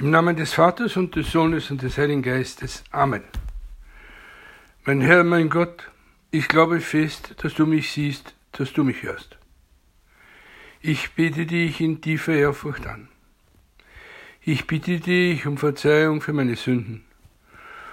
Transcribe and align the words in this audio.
Im 0.00 0.08
Namen 0.08 0.34
des 0.34 0.54
Vaters 0.54 0.96
und 0.96 1.14
des 1.14 1.30
Sohnes 1.30 1.70
und 1.70 1.82
des 1.82 1.98
Heiligen 1.98 2.22
Geistes. 2.22 2.84
Amen. 2.90 3.22
Mein 4.86 5.02
Herr, 5.02 5.24
mein 5.24 5.50
Gott, 5.50 5.90
ich 6.30 6.48
glaube 6.48 6.80
fest, 6.80 7.34
dass 7.42 7.52
du 7.52 7.66
mich 7.66 7.92
siehst, 7.92 8.34
dass 8.52 8.72
du 8.72 8.82
mich 8.82 9.02
hörst. 9.02 9.36
Ich 10.80 11.10
bete 11.10 11.44
dich 11.44 11.82
in 11.82 12.00
tiefer 12.00 12.32
Ehrfurcht 12.32 12.86
an. 12.86 13.08
Ich 14.40 14.66
bitte 14.66 15.00
dich 15.00 15.44
um 15.44 15.58
Verzeihung 15.58 16.22
für 16.22 16.32
meine 16.32 16.56
Sünden 16.56 17.04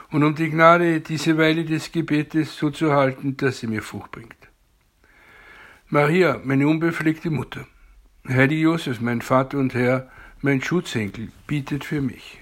und 0.09 0.23
um 0.23 0.33
die 0.33 0.49
Gnade, 0.49 1.01
diese 1.01 1.37
Weile 1.37 1.65
des 1.65 1.91
Gebetes 1.91 2.55
so 2.55 2.69
zu 2.69 2.93
halten, 2.93 3.35
dass 3.35 3.59
sie 3.59 3.67
mir 3.67 3.81
Frucht 3.81 4.11
bringt. 4.11 4.47
Maria, 5.89 6.39
meine 6.41 6.69
unbefleckte 6.69 7.31
Mutter, 7.31 7.67
Heilige 8.25 8.61
Josef, 8.61 9.01
mein 9.01 9.21
Vater 9.21 9.57
und 9.57 9.73
Herr, 9.73 10.09
mein 10.41 10.61
Schutzengel 10.61 11.29
bietet 11.47 11.83
für 11.83 12.01
mich. 12.01 12.39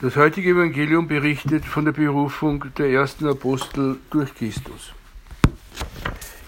Das 0.00 0.14
heutige 0.14 0.50
Evangelium 0.50 1.08
berichtet 1.08 1.64
von 1.64 1.84
der 1.84 1.92
Berufung 1.92 2.64
der 2.76 2.90
ersten 2.90 3.26
Apostel 3.26 3.98
durch 4.10 4.32
Christus. 4.34 4.92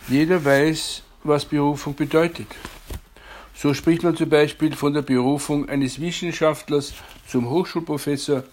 Jeder 0.06 0.44
weiß, 0.44 1.02
was 1.24 1.44
Berufung 1.44 1.96
bedeutet. 1.96 2.46
So 3.54 3.74
spricht 3.74 4.02
man 4.02 4.16
zum 4.16 4.28
Beispiel 4.28 4.74
von 4.76 4.94
der 4.94 5.02
Berufung 5.02 5.68
eines 5.68 6.00
Wissenschaftlers 6.00 6.94
zum 7.26 7.50
Hochschulprofessor 7.50 8.44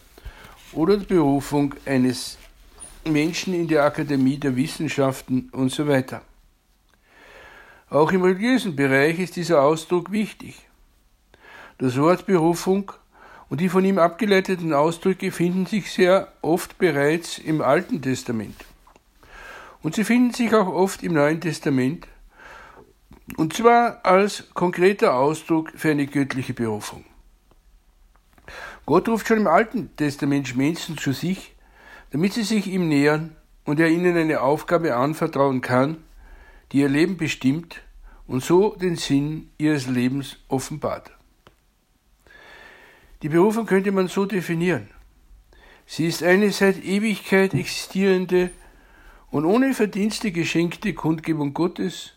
oder 0.73 0.97
der 0.97 1.05
Berufung 1.05 1.75
eines 1.85 2.37
Menschen 3.05 3.53
in 3.53 3.67
der 3.67 3.85
Akademie 3.85 4.37
der 4.37 4.55
Wissenschaften 4.55 5.49
und 5.51 5.71
so 5.71 5.87
weiter. 5.87 6.21
Auch 7.89 8.11
im 8.11 8.21
religiösen 8.21 8.75
Bereich 8.75 9.17
ist 9.19 9.37
dieser 9.37 9.61
Ausdruck 9.61 10.11
wichtig. 10.11 10.67
Das 11.77 11.97
Wort 11.97 12.25
Berufung 12.25 12.91
und 13.49 13.61
die 13.61 13.69
von 13.69 13.85
ihm 13.85 13.97
abgeleiteten 13.97 14.73
Ausdrücke 14.73 15.31
finden 15.31 15.65
sich 15.65 15.93
sehr 15.93 16.33
oft 16.41 16.77
bereits 16.77 17.37
im 17.37 17.61
Alten 17.61 18.01
Testament. 18.01 18.65
Und 19.81 19.95
sie 19.95 20.03
finden 20.03 20.33
sich 20.33 20.53
auch 20.53 20.67
oft 20.67 21.01
im 21.01 21.13
Neuen 21.13 21.39
Testament, 21.39 22.07
und 23.37 23.53
zwar 23.53 24.05
als 24.05 24.45
konkreter 24.53 25.15
Ausdruck 25.15 25.71
für 25.75 25.91
eine 25.91 26.07
göttliche 26.07 26.53
Berufung. 26.53 27.05
Gott 28.85 29.07
ruft 29.07 29.27
schon 29.27 29.37
im 29.37 29.47
Alten 29.47 29.95
Testament 29.95 30.55
Menschen 30.57 30.97
zu 30.97 31.13
sich, 31.13 31.55
damit 32.11 32.33
sie 32.33 32.43
sich 32.43 32.67
ihm 32.67 32.87
nähern 32.87 33.35
und 33.65 33.79
er 33.79 33.89
ihnen 33.89 34.17
eine 34.17 34.41
Aufgabe 34.41 34.95
anvertrauen 34.95 35.61
kann, 35.61 36.03
die 36.71 36.79
ihr 36.79 36.89
Leben 36.89 37.17
bestimmt 37.17 37.81
und 38.27 38.43
so 38.43 38.75
den 38.75 38.95
Sinn 38.95 39.49
ihres 39.57 39.87
Lebens 39.87 40.37
offenbart. 40.47 41.11
Die 43.21 43.29
Berufung 43.29 43.65
könnte 43.65 43.91
man 43.91 44.07
so 44.07 44.25
definieren. 44.25 44.89
Sie 45.85 46.05
ist 46.05 46.21
eine 46.21 46.51
seit 46.51 46.83
Ewigkeit 46.83 47.53
existierende 47.53 48.51
und 49.31 49.45
ohne 49.45 49.73
Verdienste 49.73 50.31
geschenkte 50.31 50.93
Kundgebung 50.93 51.53
Gottes, 51.53 52.13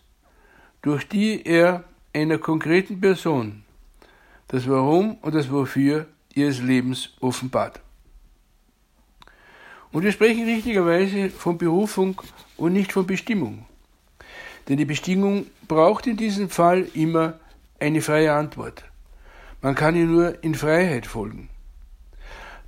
durch 0.83 1.07
die 1.09 1.45
er 1.45 1.85
einer 2.13 2.39
konkreten 2.39 3.01
Person 3.01 3.63
das 4.49 4.69
Warum 4.69 5.15
und 5.23 5.35
das 5.35 5.51
Wofür 5.51 6.07
ihres 6.35 6.61
Lebens 6.61 7.11
offenbart. 7.21 7.81
Und 9.93 10.03
wir 10.03 10.13
sprechen 10.13 10.45
richtigerweise 10.45 11.31
von 11.31 11.57
Berufung 11.57 12.21
und 12.57 12.73
nicht 12.73 12.93
von 12.93 13.07
Bestimmung. 13.07 13.67
Denn 14.69 14.77
die 14.77 14.85
Bestimmung 14.85 15.47
braucht 15.67 16.07
in 16.07 16.17
diesem 16.17 16.51
Fall 16.51 16.87
immer 16.95 17.39
eine 17.79 18.01
freie 18.03 18.33
Antwort. 18.33 18.85
Man 19.63 19.75
kann 19.75 19.97
ihr 19.97 20.07
nur 20.07 20.43
in 20.43 20.55
Freiheit 20.55 21.07
folgen. 21.07 21.49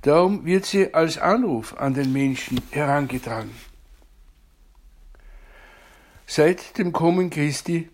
Darum 0.01 0.45
wird 0.45 0.65
sie 0.65 0.93
als 0.93 1.17
Anruf 1.17 1.75
an 1.77 1.93
den 1.93 2.11
Menschen 2.11 2.61
herangetragen. 2.71 3.51
Seit 6.27 6.77
dem 6.77 6.91
Kommen 6.91 7.29
Christi 7.29 7.89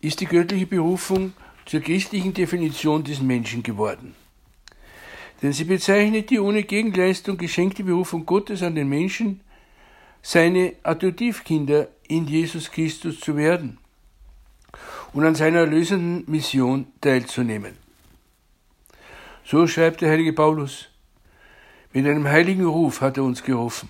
ist 0.00 0.20
die 0.20 0.26
göttliche 0.26 0.66
Berufung 0.66 1.32
zur 1.66 1.80
christlichen 1.80 2.34
Definition 2.34 3.04
des 3.04 3.20
Menschen 3.20 3.62
geworden. 3.62 4.14
Denn 5.40 5.52
sie 5.52 5.64
bezeichnet 5.64 6.30
die 6.30 6.40
ohne 6.40 6.62
Gegenleistung 6.62 7.36
geschenkte 7.36 7.84
Berufung 7.84 8.26
Gottes 8.26 8.62
an 8.62 8.74
den 8.74 8.88
Menschen, 8.88 9.40
seine 10.22 10.74
Adoptivkinder 10.82 11.88
in 12.16 12.26
Jesus 12.26 12.70
Christus 12.70 13.20
zu 13.20 13.36
werden 13.36 13.78
und 15.12 15.24
an 15.24 15.34
seiner 15.34 15.60
erlösenden 15.60 16.30
Mission 16.30 16.86
teilzunehmen. 17.00 17.74
So 19.44 19.66
schreibt 19.66 20.02
der 20.02 20.10
heilige 20.10 20.32
Paulus, 20.32 20.88
mit 21.92 22.06
einem 22.06 22.28
heiligen 22.28 22.66
Ruf 22.66 23.00
hat 23.00 23.16
er 23.16 23.24
uns 23.24 23.42
gerufen. 23.42 23.88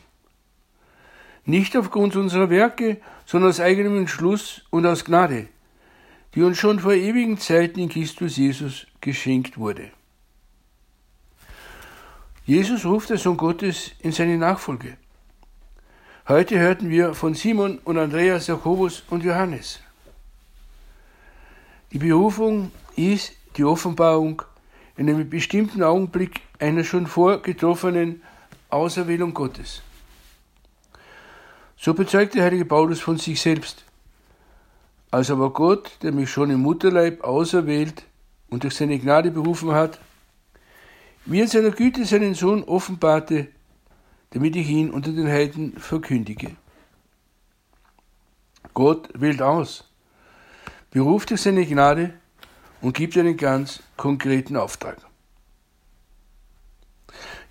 Nicht 1.45 1.77
aufgrund 1.77 2.15
unserer 2.15 2.49
Werke, 2.49 3.01
sondern 3.27 3.51
aus 3.51 3.61
eigenem 3.61 3.99
Entschluss 3.99 4.63
und 4.71 4.87
aus 4.87 5.05
Gnade, 5.05 5.49
die 6.35 6.43
uns 6.43 6.59
schon 6.59 6.79
vor 6.79 6.95
ewigen 6.95 7.39
Zeiten 7.39 7.81
in 7.81 7.89
Christus 7.89 8.37
Jesus 8.37 8.87
geschenkt 9.01 9.59
wurde. 9.59 9.91
Jesus 12.45 12.85
ruft 12.85 13.11
der 13.11 13.19
Sohn 13.19 13.37
Gottes 13.37 13.93
in 14.01 14.13
seine 14.13 14.39
Nachfolge. 14.39 14.97
Heute 16.33 16.59
hörten 16.59 16.89
wir 16.89 17.13
von 17.13 17.35
Simon 17.35 17.77
und 17.85 17.99
Andreas, 17.99 18.47
Jakobus 18.47 19.03
und 19.11 19.23
Johannes. 19.23 19.81
Die 21.93 21.99
Berufung 21.99 22.73
ist 22.97 23.35
die 23.59 23.65
Offenbarung 23.65 24.41
in 24.97 25.11
einem 25.11 25.29
bestimmten 25.29 25.83
Augenblick 25.83 26.41
einer 26.59 26.85
schon 26.85 27.07
vorgetroffenen 27.07 28.23
Auserwählung 28.71 29.35
Gottes. 29.35 29.83
So 31.77 31.93
bezeugt 31.93 32.35
der 32.35 32.45
heilige 32.45 32.65
Paulus 32.65 33.01
von 33.01 33.19
sich 33.19 33.39
selbst. 33.39 33.85
Als 35.11 35.31
aber 35.31 35.51
Gott, 35.51 35.99
der 36.01 36.13
mich 36.13 36.31
schon 36.31 36.49
im 36.49 36.61
Mutterleib 36.61 37.23
auserwählt 37.25 38.05
und 38.49 38.65
durch 38.65 38.77
seine 38.77 38.99
Gnade 38.99 39.31
berufen 39.31 39.73
hat, 39.73 39.99
wie 41.27 41.43
in 41.43 41.47
seiner 41.47 41.73
Güte 41.73 42.07
seinen 42.07 42.35
Sohn 42.35 42.65
offenbarte, 42.65 43.49
damit 44.33 44.57
ich 44.57 44.69
ihn 44.69 44.91
unter 44.91 45.13
den 45.13 45.29
Heiden 45.29 45.79
verkündige. 45.79 46.57
Gott 48.75 49.09
wählt 49.15 49.43
aus, 49.43 49.85
beruft 50.91 51.31
durch 51.31 51.43
seine 51.43 51.67
Gnade 51.67 52.15
und 52.81 52.95
gibt 52.95 53.17
einen 53.17 53.37
ganz 53.37 53.83
konkreten 53.97 54.57
Auftrag. 54.57 54.97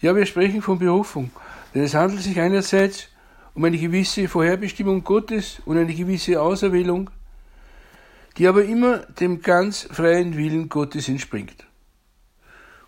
Ja, 0.02 0.16
wir 0.16 0.26
sprechen 0.26 0.62
von 0.64 0.80
Berufung, 0.80 1.30
denn 1.76 1.84
es 1.84 1.94
handelt 1.94 2.22
sich 2.22 2.40
einerseits 2.40 3.08
um 3.54 3.64
eine 3.64 3.78
gewisse 3.78 4.28
Vorherbestimmung 4.28 5.04
Gottes 5.04 5.62
und 5.66 5.78
eine 5.78 5.94
gewisse 5.94 6.42
Auserwählung, 6.42 7.12
die 8.38 8.48
aber 8.48 8.64
immer 8.64 9.00
dem 9.00 9.42
ganz 9.42 9.88
freien 9.92 10.36
Willen 10.38 10.70
Gottes 10.70 11.08
entspringt. 11.08 11.66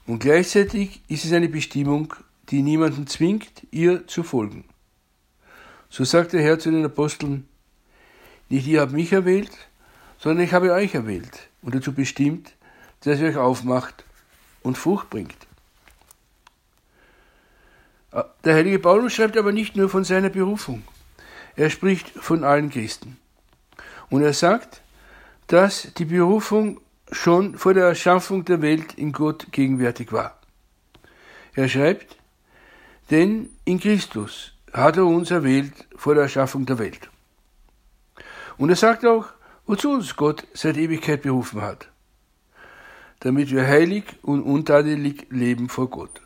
Und 0.07 0.19
gleichzeitig 0.19 1.01
ist 1.07 1.25
es 1.25 1.33
eine 1.33 1.49
Bestimmung, 1.49 2.13
die 2.49 2.61
niemanden 2.61 3.07
zwingt, 3.07 3.65
ihr 3.71 4.07
zu 4.07 4.23
folgen. 4.23 4.65
So 5.89 6.03
sagt 6.03 6.33
der 6.33 6.41
Herr 6.41 6.59
zu 6.59 6.71
den 6.71 6.85
Aposteln, 6.85 7.47
nicht 8.49 8.67
ihr 8.67 8.81
habt 8.81 8.91
mich 8.91 9.11
erwählt, 9.13 9.51
sondern 10.19 10.45
ich 10.45 10.53
habe 10.53 10.71
euch 10.71 10.93
erwählt 10.95 11.49
und 11.61 11.75
dazu 11.75 11.93
bestimmt, 11.93 12.53
dass 13.01 13.19
ihr 13.19 13.27
euch 13.27 13.37
aufmacht 13.37 14.03
und 14.61 14.77
Frucht 14.77 15.09
bringt. 15.09 15.35
Der 18.43 18.55
heilige 18.55 18.79
Paulus 18.79 19.13
schreibt 19.13 19.37
aber 19.37 19.51
nicht 19.51 19.75
nur 19.75 19.89
von 19.89 20.03
seiner 20.03 20.29
Berufung, 20.29 20.83
er 21.55 21.69
spricht 21.69 22.09
von 22.09 22.43
allen 22.43 22.69
Christen. 22.69 23.17
Und 24.09 24.23
er 24.23 24.33
sagt, 24.33 24.81
dass 25.47 25.93
die 25.95 26.05
Berufung 26.05 26.79
schon 27.11 27.57
vor 27.57 27.73
der 27.73 27.85
Erschaffung 27.85 28.45
der 28.45 28.61
Welt 28.61 28.93
in 28.95 29.11
Gott 29.11 29.47
gegenwärtig 29.51 30.11
war. 30.11 30.39
Er 31.53 31.69
schreibt, 31.69 32.17
denn 33.13 33.51
in 33.63 33.79
Christus 33.79 34.53
hat 34.73 34.97
er 34.97 35.05
uns 35.05 35.29
erwählt 35.29 35.73
vor 35.95 36.15
der 36.15 36.23
Erschaffung 36.23 36.65
der 36.65 36.79
Welt. 36.79 37.11
Und 38.57 38.71
er 38.71 38.75
sagt 38.75 39.05
auch, 39.05 39.27
wozu 39.67 39.91
uns 39.91 40.15
Gott 40.15 40.47
seit 40.53 40.77
Ewigkeit 40.77 41.21
berufen 41.21 41.61
hat, 41.61 41.89
damit 43.19 43.51
wir 43.51 43.67
heilig 43.67 44.05
und 44.23 44.41
untadelig 44.41 45.27
leben 45.29 45.69
vor 45.69 45.91
Gott. 45.91 46.21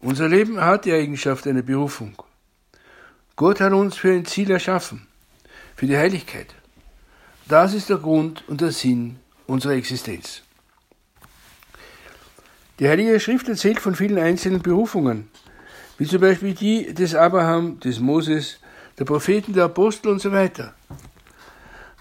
Unser 0.00 0.28
Leben 0.28 0.60
hat 0.60 0.84
die 0.84 0.92
Eigenschaft 0.92 1.46
einer 1.46 1.62
Berufung. 1.62 2.22
Gott 3.34 3.60
hat 3.62 3.72
uns 3.72 3.96
für 3.96 4.12
ein 4.12 4.26
Ziel 4.26 4.50
erschaffen, 4.50 5.06
für 5.74 5.86
die 5.86 5.96
Heiligkeit. 5.96 6.54
Das 7.46 7.72
ist 7.72 7.88
der 7.88 7.96
Grund 7.96 8.46
und 8.46 8.60
der 8.60 8.72
Sinn 8.72 9.16
unserer 9.46 9.72
Existenz. 9.72 10.42
Die 12.78 12.88
Heilige 12.88 13.18
Schrift 13.18 13.48
erzählt 13.48 13.80
von 13.80 13.96
vielen 13.96 14.18
einzelnen 14.18 14.62
Berufungen, 14.62 15.28
wie 15.96 16.06
zum 16.06 16.20
Beispiel 16.20 16.54
die 16.54 16.94
des 16.94 17.16
Abraham, 17.16 17.80
des 17.80 17.98
Moses, 17.98 18.60
der 18.98 19.04
Propheten, 19.04 19.52
der 19.52 19.64
Apostel 19.64 20.10
und 20.10 20.20
so 20.20 20.30
weiter. 20.30 20.74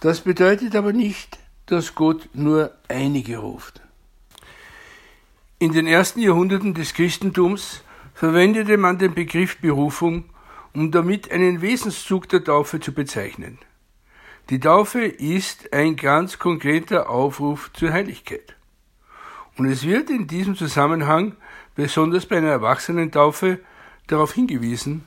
Das 0.01 0.21
bedeutet 0.21 0.75
aber 0.75 0.93
nicht, 0.93 1.39
dass 1.65 1.95
Gott 1.95 2.29
nur 2.33 2.71
einige 2.87 3.37
ruft. 3.39 3.81
In 5.57 5.73
den 5.73 5.87
ersten 5.87 6.19
Jahrhunderten 6.19 6.75
des 6.75 6.93
Christentums 6.93 7.81
verwendete 8.13 8.77
man 8.77 8.99
den 8.99 9.15
Begriff 9.15 9.57
Berufung, 9.57 10.25
um 10.75 10.91
damit 10.91 11.31
einen 11.31 11.63
Wesenszug 11.63 12.29
der 12.29 12.43
Taufe 12.43 12.79
zu 12.79 12.93
bezeichnen. 12.93 13.57
Die 14.51 14.59
Taufe 14.59 15.03
ist 15.03 15.73
ein 15.73 15.95
ganz 15.95 16.37
konkreter 16.37 17.09
Aufruf 17.09 17.71
zur 17.73 17.91
Heiligkeit. 17.91 18.56
Und 19.57 19.65
es 19.65 19.83
wird 19.83 20.09
in 20.09 20.27
diesem 20.27 20.55
Zusammenhang, 20.55 21.35
besonders 21.75 22.25
bei 22.25 22.37
einer 22.37 22.49
Erwachsenentaufe, 22.49 23.59
darauf 24.05 24.33
hingewiesen, 24.33 25.03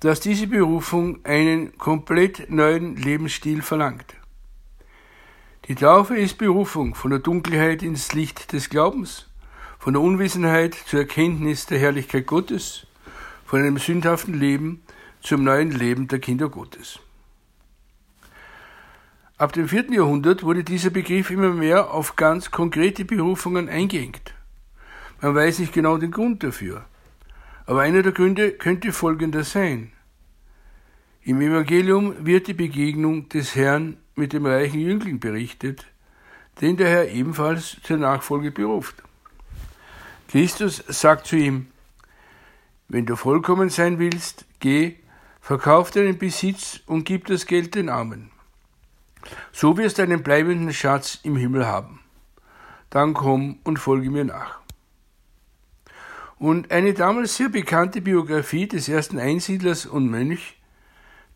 dass 0.00 0.20
diese 0.20 0.46
Berufung 0.46 1.24
einen 1.24 1.76
komplett 1.78 2.50
neuen 2.50 2.96
Lebensstil 2.96 3.62
verlangt. 3.62 4.16
Die 5.68 5.74
Taufe 5.74 6.16
ist 6.16 6.38
Berufung 6.38 6.94
von 6.94 7.10
der 7.10 7.20
Dunkelheit 7.20 7.82
ins 7.82 8.12
Licht 8.12 8.52
des 8.52 8.70
Glaubens, 8.70 9.28
von 9.78 9.92
der 9.92 10.02
Unwissenheit 10.02 10.74
zur 10.74 11.00
Erkenntnis 11.00 11.66
der 11.66 11.78
Herrlichkeit 11.78 12.26
Gottes, 12.26 12.86
von 13.46 13.60
einem 13.60 13.78
sündhaften 13.78 14.34
Leben 14.34 14.82
zum 15.20 15.44
neuen 15.44 15.70
Leben 15.70 16.08
der 16.08 16.18
Kinder 16.18 16.48
Gottes. 16.48 16.98
Ab 19.40 19.54
dem 19.54 19.68
vierten 19.68 19.94
Jahrhundert 19.94 20.42
wurde 20.42 20.64
dieser 20.64 20.90
Begriff 20.90 21.30
immer 21.30 21.48
mehr 21.48 21.94
auf 21.94 22.14
ganz 22.14 22.50
konkrete 22.50 23.06
Berufungen 23.06 23.70
eingeengt. 23.70 24.34
Man 25.22 25.34
weiß 25.34 25.60
nicht 25.60 25.72
genau 25.72 25.96
den 25.96 26.10
Grund 26.10 26.44
dafür, 26.44 26.84
aber 27.64 27.80
einer 27.80 28.02
der 28.02 28.12
Gründe 28.12 28.52
könnte 28.52 28.92
folgender 28.92 29.42
sein. 29.42 29.92
Im 31.22 31.40
Evangelium 31.40 32.26
wird 32.26 32.48
die 32.48 32.52
Begegnung 32.52 33.30
des 33.30 33.56
Herrn 33.56 33.96
mit 34.14 34.34
dem 34.34 34.44
reichen 34.44 34.78
Jüngling 34.80 35.20
berichtet, 35.20 35.86
den 36.60 36.76
der 36.76 36.90
Herr 36.90 37.08
ebenfalls 37.08 37.78
zur 37.82 37.96
Nachfolge 37.96 38.50
beruft. 38.50 38.96
Christus 40.28 40.84
sagt 40.86 41.26
zu 41.26 41.36
ihm, 41.36 41.68
wenn 42.88 43.06
du 43.06 43.16
vollkommen 43.16 43.70
sein 43.70 43.98
willst, 43.98 44.44
geh, 44.58 44.96
verkauf 45.40 45.90
deinen 45.90 46.18
Besitz 46.18 46.80
und 46.84 47.04
gib 47.04 47.24
das 47.24 47.46
Geld 47.46 47.74
den 47.74 47.88
Armen. 47.88 48.29
So 49.52 49.76
wirst 49.76 49.98
du 49.98 50.02
einen 50.02 50.22
bleibenden 50.22 50.72
Schatz 50.72 51.18
im 51.22 51.36
Himmel 51.36 51.66
haben. 51.66 52.00
Dann 52.88 53.14
komm 53.14 53.58
und 53.64 53.78
folge 53.78 54.10
mir 54.10 54.24
nach. 54.24 54.58
Und 56.38 56.70
eine 56.70 56.94
damals 56.94 57.36
sehr 57.36 57.50
bekannte 57.50 58.00
Biografie 58.00 58.66
des 58.66 58.88
ersten 58.88 59.18
Einsiedlers 59.18 59.86
und 59.86 60.10
Mönch, 60.10 60.56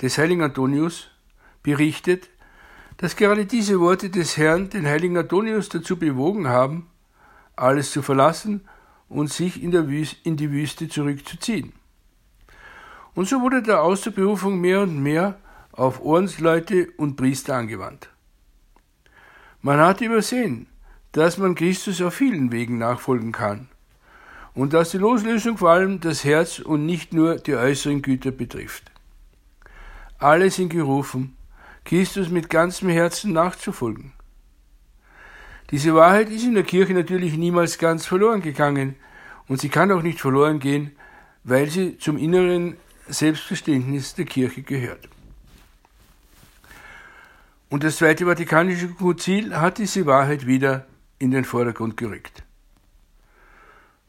des 0.00 0.18
heiligen 0.18 0.42
Antonius, 0.42 1.10
berichtet, 1.62 2.30
dass 2.96 3.16
gerade 3.16 3.46
diese 3.46 3.80
Worte 3.80 4.10
des 4.10 4.36
Herrn 4.36 4.70
den 4.70 4.86
heiligen 4.86 5.18
Antonius 5.18 5.68
dazu 5.68 5.98
bewogen 5.98 6.48
haben, 6.48 6.88
alles 7.56 7.90
zu 7.90 8.02
verlassen 8.02 8.66
und 9.08 9.32
sich 9.32 9.62
in, 9.62 9.72
in 10.24 10.36
die 10.36 10.50
Wüste 10.50 10.88
zurückzuziehen. 10.88 11.72
Und 13.14 13.28
so 13.28 13.40
wurde 13.40 13.62
der 13.62 13.82
Berufung 14.10 14.60
mehr 14.60 14.82
und 14.82 15.02
mehr 15.02 15.38
auf 15.76 16.00
Ordensleute 16.00 16.88
und 16.96 17.16
Priester 17.16 17.56
angewandt. 17.56 18.08
Man 19.60 19.78
hat 19.78 20.00
übersehen, 20.00 20.66
dass 21.12 21.38
man 21.38 21.54
Christus 21.54 22.00
auf 22.02 22.14
vielen 22.14 22.52
Wegen 22.52 22.78
nachfolgen 22.78 23.32
kann 23.32 23.68
und 24.54 24.72
dass 24.72 24.90
die 24.90 24.98
Loslösung 24.98 25.58
vor 25.58 25.70
allem 25.70 26.00
das 26.00 26.24
Herz 26.24 26.58
und 26.58 26.86
nicht 26.86 27.12
nur 27.12 27.36
die 27.36 27.54
äußeren 27.54 28.02
Güter 28.02 28.30
betrifft. 28.30 28.90
Alle 30.18 30.50
sind 30.50 30.70
gerufen, 30.70 31.36
Christus 31.84 32.28
mit 32.28 32.50
ganzem 32.50 32.88
Herzen 32.88 33.32
nachzufolgen. 33.32 34.12
Diese 35.70 35.94
Wahrheit 35.94 36.30
ist 36.30 36.44
in 36.44 36.54
der 36.54 36.62
Kirche 36.62 36.94
natürlich 36.94 37.36
niemals 37.36 37.78
ganz 37.78 38.06
verloren 38.06 38.42
gegangen 38.42 38.96
und 39.48 39.60
sie 39.60 39.68
kann 39.68 39.90
auch 39.90 40.02
nicht 40.02 40.20
verloren 40.20 40.60
gehen, 40.60 40.92
weil 41.42 41.68
sie 41.68 41.98
zum 41.98 42.16
inneren 42.16 42.76
Selbstverständnis 43.08 44.14
der 44.14 44.24
Kirche 44.24 44.62
gehört. 44.62 45.08
Und 47.74 47.82
das 47.82 47.96
Zweite 47.96 48.26
Vatikanische 48.26 48.86
Konzil 48.86 49.56
hat 49.56 49.78
diese 49.78 50.06
Wahrheit 50.06 50.46
wieder 50.46 50.86
in 51.18 51.32
den 51.32 51.44
Vordergrund 51.44 51.96
gerückt. 51.96 52.44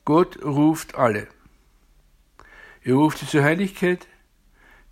Gott 0.05 0.39
ruft 0.43 0.93
alle. 0.93 1.27
Er 2.83 2.93
ruft 2.93 3.17
sie 3.17 3.25
zur 3.25 3.43
Heiligkeit, 3.43 4.05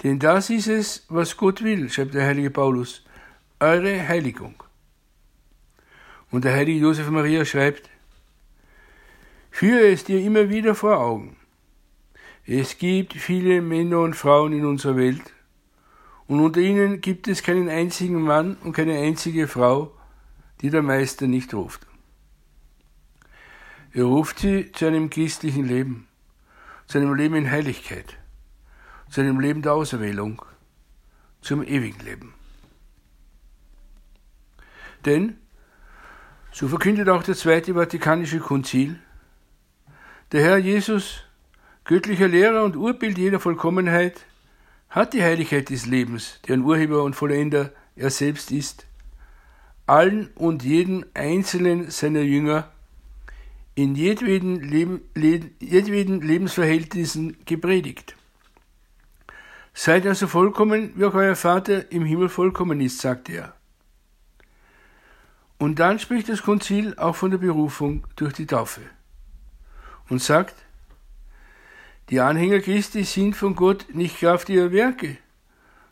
denn 0.02 0.18
das 0.18 0.50
ist 0.50 0.66
es, 0.66 1.06
was 1.08 1.38
Gott 1.38 1.64
will, 1.64 1.88
schreibt 1.92 2.16
der 2.16 2.26
heilige 2.26 2.50
Paulus, 2.50 3.06
eure 3.60 4.08
Heiligung. 4.08 4.56
Und 6.32 6.44
der 6.44 6.54
heilige 6.54 6.80
Josef 6.80 7.08
Maria 7.12 7.46
schreibt, 7.46 7.92
führe 9.52 9.92
es 9.92 10.04
dir 10.04 10.20
immer 10.20 10.50
wieder 10.50 10.74
vor 10.74 10.98
Augen. 10.98 11.36
Es 12.48 12.80
gibt 12.80 13.14
viele 13.14 13.62
Männer 13.62 14.00
und 14.00 14.16
Frauen 14.16 14.52
in 14.52 14.66
unserer 14.66 14.96
Welt, 14.96 15.32
und 16.28 16.40
unter 16.40 16.62
ihnen 16.62 17.02
gibt 17.02 17.28
es 17.28 17.44
keinen 17.44 17.70
einzigen 17.70 18.22
Mann 18.22 18.56
und 18.64 18.74
keine 18.74 18.98
einzige 18.98 19.48
Frau, 19.48 19.92
die 20.62 20.70
der 20.70 20.82
Meister 20.82 21.28
nicht 21.28 21.54
ruft. 21.54 21.86
Er 23.92 24.06
ruft 24.06 24.40
sie 24.40 24.72
zu 24.72 24.88
einem 24.88 25.10
christlichen 25.10 25.66
Leben, 25.66 26.08
zu 26.88 26.98
einem 26.98 27.14
Leben 27.14 27.36
in 27.36 27.52
Heiligkeit, 27.52 28.18
zu 29.10 29.22
einem 29.22 29.40
Leben 29.40 29.62
der 29.62 29.74
Auserwählung, 29.74 30.42
zum 31.42 31.62
ewigen 31.64 32.04
Leben. 32.04 32.34
Denn 35.06 35.38
so 36.52 36.68
verkündet 36.68 37.10
auch 37.10 37.24
der 37.24 37.36
Zweite 37.36 37.74
Vatikanische 37.74 38.40
Konzil, 38.40 39.00
der 40.32 40.42
Herr 40.42 40.58
Jesus, 40.58 41.24
göttlicher 41.84 42.28
Lehrer 42.28 42.64
und 42.64 42.76
Urbild 42.76 43.18
jeder 43.18 43.40
Vollkommenheit, 43.40 44.26
hat 44.94 45.14
die 45.14 45.24
Heiligkeit 45.24 45.72
des 45.72 45.88
Lebens, 45.88 46.40
deren 46.48 46.62
Urheber 46.62 47.02
und 47.02 47.16
Vollender 47.16 47.72
er 47.96 48.12
selbst 48.12 48.52
ist, 48.52 48.86
allen 49.88 50.30
und 50.36 50.64
jeden 50.64 51.04
einzelnen 51.16 51.90
seiner 51.90 52.22
Jünger 52.22 52.72
in 53.74 53.96
jedweden, 53.96 54.62
Leben, 54.62 55.02
jedweden 55.60 56.22
Lebensverhältnissen 56.22 57.38
gepredigt. 57.46 58.16
Seid 59.74 60.06
also 60.06 60.28
vollkommen, 60.28 60.92
wie 60.96 61.06
auch 61.06 61.16
euer 61.16 61.36
Vater 61.36 61.92
im 61.92 62.06
Himmel 62.06 62.30
vollkommen 62.30 62.80
ist, 62.80 63.00
sagte 63.00 63.32
er. 63.32 63.56
Und 65.58 65.80
dann 65.80 65.98
spricht 65.98 66.30
das 66.30 66.44
Konzil 66.44 66.94
auch 66.98 67.16
von 67.16 67.32
der 67.32 67.40
Berufung 67.40 68.06
durch 68.16 68.34
die 68.34 68.46
Taufe 68.46 68.82
und 70.08 70.22
sagt, 70.22 70.54
die 72.10 72.20
Anhänger 72.20 72.60
Christi 72.60 73.04
sind 73.04 73.36
von 73.36 73.56
Gott 73.56 73.88
nicht 73.94 74.20
Kraft 74.20 74.50
ihrer 74.50 74.72
Werke, 74.72 75.18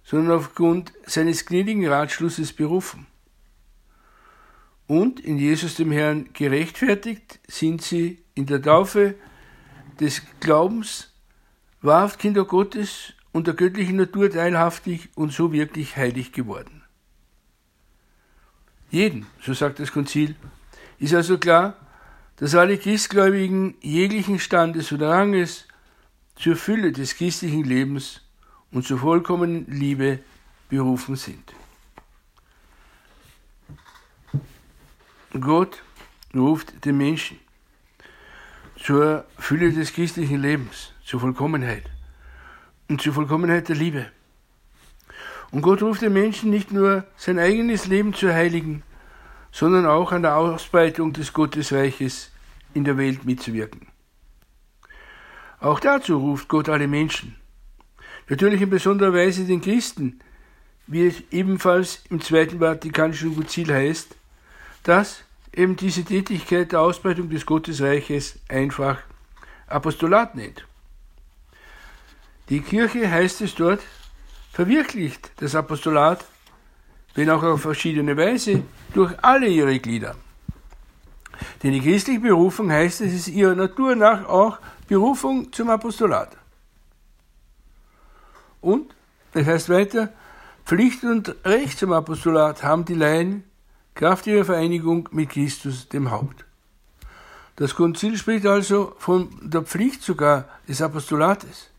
sondern 0.03 0.38
aufgrund 0.38 0.94
seines 1.06 1.46
gnädigen 1.46 1.88
Ratschlusses 1.88 2.53
berufen. 2.53 3.08
Und 4.88 5.20
in 5.20 5.38
Jesus 5.38 5.75
dem 5.75 5.91
Herrn 5.91 6.30
gerechtfertigt 6.34 7.39
sind 7.48 7.82
sie 7.82 8.24
in 8.36 8.46
der 8.46 8.62
Taufe 8.62 9.15
des 10.00 10.22
Glaubens 10.39 11.13
wahrhaft 11.82 12.20
Kinder 12.20 12.46
Gottes 12.46 13.13
und 13.32 13.48
der 13.48 13.53
göttlichen 13.53 13.96
Natur 13.96 14.30
teilhaftig 14.30 15.10
und 15.15 15.32
so 15.32 15.53
wirklich 15.53 15.96
heilig 15.96 16.34
geworden 16.34 16.82
jeden, 18.91 19.25
so 19.41 19.53
sagt 19.53 19.80
das 19.80 19.91
Konzil, 19.91 20.36
ist 21.00 21.13
also 21.13 21.38
klar, 21.38 21.75
dass 22.36 22.53
alle 22.53 22.77
Christgläubigen 22.77 23.75
jeglichen 23.82 24.38
Standes 24.38 24.91
oder 24.91 25.10
Ranges 25.10 25.68
zur 26.41 26.55
Fülle 26.55 26.91
des 26.91 27.15
christlichen 27.15 27.63
Lebens 27.63 28.21
und 28.71 28.83
zur 28.83 28.98
vollkommenen 28.98 29.67
Liebe 29.67 30.19
berufen 30.69 31.15
sind. 31.15 31.53
Gott 35.39 35.83
ruft 36.33 36.83
den 36.83 36.98
Menschen 36.98 37.39
zur 38.75 39.25
Fülle 39.38 39.71
des 39.71 39.93
christlichen 39.93 40.41
Lebens, 40.41 40.93
zur 41.05 41.19
Vollkommenheit 41.19 41.83
und 42.89 43.01
zur 43.01 43.13
Vollkommenheit 43.13 43.69
der 43.69 43.75
Liebe. 43.75 44.07
Und 45.51 45.62
Gott 45.62 45.83
ruft 45.83 46.01
den 46.01 46.13
Menschen 46.13 46.50
nicht 46.50 46.71
nur 46.71 47.05
sein 47.17 47.38
eigenes 47.38 47.86
Leben 47.86 48.15
zu 48.15 48.33
heiligen, 48.33 48.81
sondern 49.51 49.86
auch 49.86 50.12
an 50.12 50.24
der 50.24 50.38
Ausbreitung 50.38 51.13
des 51.13 51.33
Gottesreiches 51.33 52.31
in 52.74 52.83
der 52.83 52.98
Welt 52.98 53.25
mitzuwirken. 53.25 53.90
Auch 55.62 55.80
dazu 55.80 56.18
ruft 56.18 56.50
Gott 56.50 56.68
alle 56.68 56.88
Menschen. 56.88 57.38
Natürlich 58.27 58.62
in 58.62 58.70
besonderer 58.70 59.13
Weise 59.13 59.46
den 59.46 59.62
Christen, 59.62 60.20
wie 60.88 61.08
es 61.08 61.24
ebenfalls 61.32 62.01
im 62.10 62.20
Zweiten 62.20 62.60
Vatikanischen 62.60 63.34
Konzil 63.36 63.74
heißt, 63.74 64.13
dass 64.84 65.24
eben 65.53 65.77
diese 65.77 66.03
Tätigkeit 66.03 66.74
der 66.74 66.82
Ausbreitung 66.82 67.30
des 67.30 67.46
Gottesreiches 67.46 68.39
einfach 68.50 68.98
Apostolat 69.68 70.36
nennt. 70.36 70.65
Die 72.50 72.60
Kirche 72.60 73.10
heißt 73.10 73.39
es 73.39 73.56
dort, 73.56 73.80
verwirklicht 74.51 75.32
das 75.38 75.56
Apostolat 75.56 76.25
wenn 77.15 77.30
auch 77.30 77.44
auf 77.44 77.62
verschiedene 77.62 78.15
Weise, 78.15 78.63
durch 78.94 79.13
alle 79.22 79.48
ihre 79.48 79.80
Glieder. 79.80 80.15
Denn 81.63 81.74
die 81.74 81.82
christliche 81.82 82.20
Berufung 82.20 82.72
heißt, 82.72 83.01
es 83.01 83.13
ist 83.13 83.27
ihrer 83.27 83.56
Natur 83.56 83.96
nach 83.96 84.25
auch 84.27 84.60
Berufung 84.91 85.53
zum 85.53 85.69
Apostolat. 85.69 86.36
Und, 88.60 88.93
das 89.31 89.45
heißt 89.45 89.69
weiter, 89.69 90.12
Pflicht 90.65 91.05
und 91.05 91.33
Recht 91.45 91.79
zum 91.79 91.93
Apostolat 91.93 92.62
haben 92.62 92.83
die 92.83 92.95
Laien 92.95 93.45
Kraft 93.95 94.27
ihrer 94.27 94.43
Vereinigung 94.43 95.07
mit 95.13 95.29
Christus, 95.29 95.88
dem 95.88 96.12
Haupt. 96.12 96.43
Das 97.55 97.74
Konzil 97.74 98.17
spricht 98.17 98.45
also 98.45 98.93
von 98.98 99.29
der 99.41 99.62
Pflicht 99.62 100.03
sogar 100.03 100.50
des 100.67 100.81
Apostolates. 100.81 101.69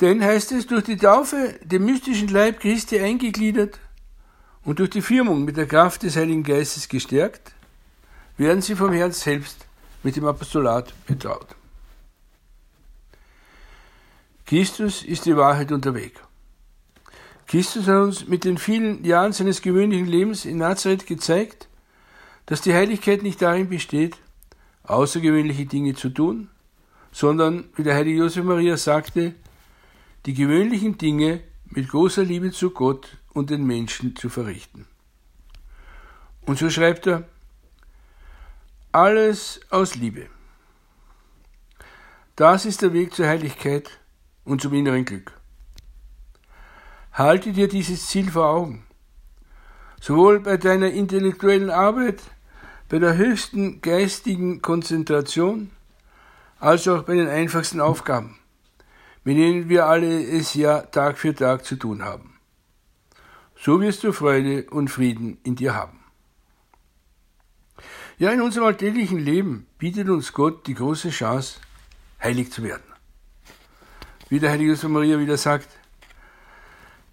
Denn 0.00 0.22
heißt 0.22 0.52
es, 0.52 0.68
durch 0.68 0.84
die 0.84 0.96
Taufe 0.96 1.58
dem 1.64 1.86
mystischen 1.86 2.28
Leib 2.28 2.60
Christi 2.60 3.00
eingegliedert 3.00 3.80
und 4.62 4.78
durch 4.78 4.90
die 4.90 5.02
Firmung 5.02 5.44
mit 5.44 5.56
der 5.56 5.66
Kraft 5.66 6.04
des 6.04 6.14
Heiligen 6.14 6.44
Geistes 6.44 6.88
gestärkt, 6.88 7.52
werden 8.36 8.62
sie 8.62 8.76
vom 8.76 8.92
Herrn 8.92 9.10
selbst 9.10 9.67
mit 10.02 10.16
dem 10.16 10.26
Apostolat 10.26 10.92
betraut. 11.06 11.48
Christus 14.46 15.02
ist 15.02 15.26
die 15.26 15.36
Wahrheit 15.36 15.70
Weg. 15.94 16.20
Christus 17.46 17.86
hat 17.86 18.02
uns 18.02 18.28
mit 18.28 18.44
den 18.44 18.58
vielen 18.58 19.04
Jahren 19.04 19.32
seines 19.32 19.62
gewöhnlichen 19.62 20.06
Lebens 20.06 20.44
in 20.44 20.58
Nazareth 20.58 21.06
gezeigt, 21.06 21.68
dass 22.46 22.60
die 22.60 22.74
Heiligkeit 22.74 23.22
nicht 23.22 23.42
darin 23.42 23.68
besteht, 23.68 24.16
außergewöhnliche 24.84 25.66
Dinge 25.66 25.94
zu 25.94 26.10
tun, 26.10 26.48
sondern, 27.12 27.64
wie 27.76 27.82
der 27.82 27.94
heilige 27.94 28.18
Josef 28.18 28.44
Maria 28.44 28.76
sagte, 28.76 29.34
die 30.26 30.34
gewöhnlichen 30.34 30.98
Dinge 30.98 31.40
mit 31.66 31.88
großer 31.88 32.22
Liebe 32.22 32.50
zu 32.50 32.70
Gott 32.70 33.16
und 33.32 33.50
den 33.50 33.64
Menschen 33.64 34.16
zu 34.16 34.28
verrichten. 34.28 34.86
Und 36.46 36.58
so 36.58 36.70
schreibt 36.70 37.06
er, 37.06 37.28
alles 38.92 39.60
aus 39.70 39.96
Liebe. 39.96 40.26
Das 42.36 42.64
ist 42.64 42.82
der 42.82 42.92
Weg 42.92 43.14
zur 43.14 43.26
Heiligkeit 43.26 44.00
und 44.44 44.62
zum 44.62 44.72
inneren 44.72 45.04
Glück. 45.04 45.32
Halte 47.12 47.52
dir 47.52 47.68
dieses 47.68 48.06
Ziel 48.06 48.30
vor 48.30 48.48
Augen. 48.48 48.86
Sowohl 50.00 50.40
bei 50.40 50.56
deiner 50.56 50.90
intellektuellen 50.90 51.70
Arbeit, 51.70 52.22
bei 52.88 52.98
der 52.98 53.16
höchsten 53.16 53.80
geistigen 53.80 54.62
Konzentration, 54.62 55.70
als 56.60 56.88
auch 56.88 57.02
bei 57.02 57.14
den 57.14 57.28
einfachsten 57.28 57.80
Aufgaben, 57.80 58.38
mit 59.24 59.36
denen 59.36 59.68
wir 59.68 59.86
alle 59.86 60.22
es 60.22 60.54
ja 60.54 60.82
Tag 60.82 61.18
für 61.18 61.34
Tag 61.34 61.64
zu 61.64 61.76
tun 61.76 62.04
haben. 62.04 62.38
So 63.56 63.80
wirst 63.80 64.04
du 64.04 64.12
Freude 64.12 64.70
und 64.70 64.88
Frieden 64.88 65.38
in 65.42 65.56
dir 65.56 65.74
haben. 65.74 65.97
Ja, 68.18 68.32
in 68.32 68.40
unserem 68.40 68.66
alltäglichen 68.66 69.20
Leben 69.20 69.68
bietet 69.78 70.08
uns 70.08 70.32
Gott 70.32 70.66
die 70.66 70.74
große 70.74 71.10
Chance, 71.10 71.60
heilig 72.20 72.50
zu 72.50 72.64
werden. 72.64 72.82
Wie 74.28 74.40
der 74.40 74.50
heilige 74.50 74.70
Josef 74.70 74.90
Maria 74.90 75.20
wieder 75.20 75.36
sagt, 75.36 75.68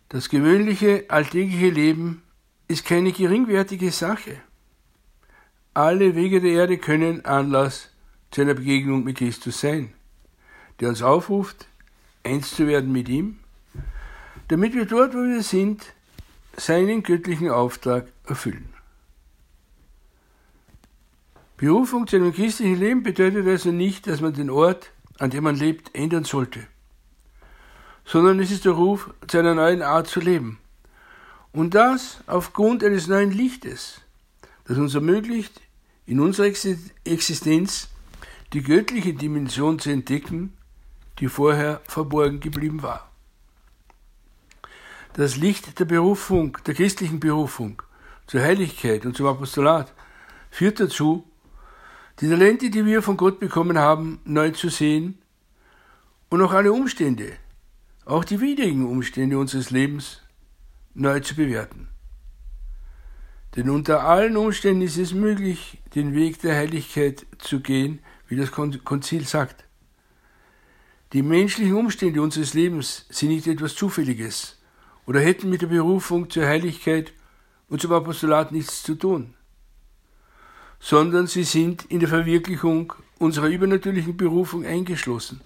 das 0.10 0.30
gewöhnliche 0.30 1.06
alltägliche 1.10 1.70
Leben 1.70 2.24
ist 2.68 2.86
keine 2.86 3.12
geringwertige 3.12 3.92
Sache. 3.92 4.38
Alle 5.76 6.16
Wege 6.16 6.42
der 6.42 6.54
Erde 6.54 6.80
können 6.80 7.24
Anlass 7.24 7.92
zu 8.32 8.42
einer 8.42 8.56
Begegnung 8.56 9.04
mit 9.04 9.20
Christus 9.20 9.62
sein, 9.62 9.94
der 10.80 10.90
uns 10.90 11.04
aufruft, 11.04 11.68
eins 12.24 12.56
zu 12.56 12.66
werden 12.66 12.92
mit 12.92 13.10
ihm, 13.10 13.38
damit 14.48 14.74
wir 14.74 14.86
dort, 14.86 15.14
wo 15.14 15.20
wir 15.20 15.44
sind, 15.44 15.86
seinen 16.58 17.04
göttlichen 17.04 17.52
Auftrag 17.52 18.08
erfüllen. 18.26 18.75
Berufung 21.58 22.06
zu 22.06 22.18
einem 22.18 22.34
christlichen 22.34 22.76
Leben 22.76 23.04
bedeutet 23.04 23.48
also 23.48 23.72
nicht, 23.72 24.08
dass 24.08 24.20
man 24.20 24.34
den 24.34 24.50
Ort, 24.50 24.92
an 25.20 25.30
dem 25.30 25.46
man 25.46 25.56
lebt, 25.56 25.96
ändern 25.96 26.26
sollte, 26.26 26.68
sondern 28.04 28.40
es 28.42 28.52
ist 28.52 28.66
der 28.66 28.74
Ruf 28.74 29.14
zu 29.28 29.38
einer 29.38 29.56
neuen 29.56 29.82
Art 29.82 30.08
zu 30.08 30.20
leben. 30.20 30.60
Und 31.54 31.74
das 31.74 32.20
aufgrund 32.28 32.84
eines 32.84 33.08
neuen 33.08 33.32
Lichtes, 33.32 34.02
das 34.66 34.78
uns 34.78 34.94
ermöglicht, 34.96 35.62
in 36.06 36.20
unserer 36.20 36.48
Existenz 37.06 37.88
die 38.52 38.62
göttliche 38.62 39.14
Dimension 39.14 39.80
zu 39.80 39.90
entdecken, 39.90 40.54
die 41.20 41.30
vorher 41.30 41.80
verborgen 41.86 42.42
geblieben 42.42 42.84
war. 42.84 43.10
Das 45.14 45.38
Licht 45.38 45.80
der 45.80 45.86
Berufung, 45.86 46.58
der 46.66 46.74
christlichen 46.74 47.22
Berufung 47.22 47.82
zur 48.28 48.42
Heiligkeit 48.42 49.06
und 49.06 49.16
zum 49.16 49.28
Apostolat 49.28 49.94
führt 50.52 50.82
dazu, 50.82 51.24
die 52.22 52.30
Talente, 52.30 52.70
die 52.70 52.86
wir 52.86 53.02
von 53.02 53.18
Gott 53.18 53.40
bekommen 53.40 53.78
haben, 53.78 54.22
neu 54.24 54.52
zu 54.52 54.70
sehen 54.70 55.18
und 56.30 56.42
auch 56.42 56.54
alle 56.54 56.72
Umstände, 56.72 57.34
auch 58.06 58.24
die 58.24 58.40
widrigen 58.40 58.86
Umstände 58.86 59.38
unseres 59.38 59.70
Lebens 59.70 60.22
neu 60.94 61.20
zu 61.20 61.36
bewerten. 61.36 61.90
Denn 63.56 63.70
unter 63.70 64.04
allen 64.04 64.38
Umständen 64.38 64.82
ist 64.82 64.98
es 64.98 65.14
möglich, 65.14 65.82
den 65.94 66.14
Weg 66.14 66.42
der 66.42 66.56
Heiligkeit 66.56 67.26
zu 67.38 67.60
gehen, 67.60 68.00
wie 68.28 68.38
das 68.38 68.52
Konzil 68.52 69.26
sagt. 69.26 69.66
Die 71.14 71.22
menschlichen 71.22 71.76
Umstände 71.76 72.22
unseres 72.22 72.54
Lebens 72.54 73.06
sind 73.10 73.30
nicht 73.30 73.48
etwas 73.48 73.76
Zufälliges 73.76 74.62
oder 75.06 75.20
hätten 75.20 75.50
mit 75.50 75.62
der 75.62 75.68
Berufung 75.68 76.30
zur 76.30 76.46
Heiligkeit 76.46 77.14
und 77.70 77.82
zum 77.82 77.92
Apostolat 77.92 78.52
nichts 78.52 78.84
zu 78.84 78.96
tun 78.96 79.36
sondern 80.80 81.28
sie 81.28 81.44
sind 81.44 81.86
in 81.86 82.00
der 82.00 82.10
Verwirklichung 82.10 82.94
unserer 83.20 83.48
übernatürlichen 83.48 84.18
Berufung 84.18 84.66
eingeschlossen. 84.66 85.42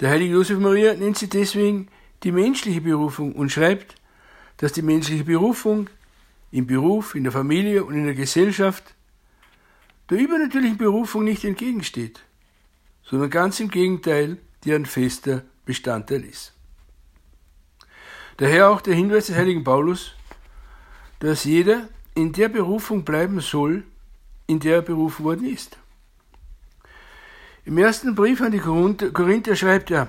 Der 0.00 0.10
heilige 0.10 0.34
Josef 0.34 0.58
Maria 0.58 0.94
nennt 0.94 1.18
sie 1.18 1.28
deswegen 1.28 1.88
die 2.22 2.32
menschliche 2.32 2.80
Berufung 2.80 3.34
und 3.34 3.50
schreibt, 3.50 3.96
dass 4.56 4.72
die 4.72 4.82
menschliche 4.82 5.24
Berufung 5.24 5.88
im 6.50 6.66
Beruf, 6.66 7.14
in 7.14 7.24
der 7.24 7.32
Familie 7.32 7.84
und 7.84 7.94
in 7.94 8.04
der 8.04 8.14
Gesellschaft 8.14 8.94
der 10.10 10.18
übernatürlichen 10.18 10.78
Berufung 10.78 11.24
nicht 11.24 11.44
entgegensteht, 11.44 12.20
sondern 13.04 13.30
ganz 13.30 13.60
im 13.60 13.70
Gegenteil 13.70 14.38
deren 14.64 14.86
fester 14.86 15.42
Bestandteil 15.64 16.24
ist. 16.24 16.54
Daher 18.38 18.70
auch 18.70 18.80
der 18.80 18.94
Hinweis 18.94 19.26
des 19.26 19.36
heiligen 19.36 19.64
Paulus, 19.64 20.12
dass 21.18 21.44
jeder 21.44 21.88
in 22.18 22.32
der 22.32 22.48
Berufung 22.48 23.04
bleiben 23.04 23.40
soll, 23.40 23.84
in 24.48 24.58
der 24.58 24.76
er 24.76 24.82
berufen 24.82 25.24
worden 25.24 25.46
ist. 25.46 25.78
Im 27.64 27.78
ersten 27.78 28.14
Brief 28.14 28.40
an 28.40 28.50
die 28.50 28.58
Korinther 28.58 29.54
schreibt 29.54 29.90
er, 29.90 30.08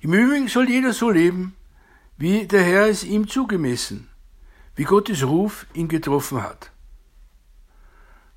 im 0.00 0.12
Übrigen 0.12 0.48
soll 0.48 0.68
jeder 0.68 0.92
so 0.92 1.10
leben, 1.10 1.54
wie 2.16 2.46
der 2.46 2.64
Herr 2.64 2.86
es 2.88 3.04
ihm 3.04 3.28
zugemessen, 3.28 4.08
wie 4.74 4.84
Gottes 4.84 5.24
Ruf 5.24 5.66
ihn 5.74 5.86
getroffen 5.86 6.42
hat. 6.42 6.72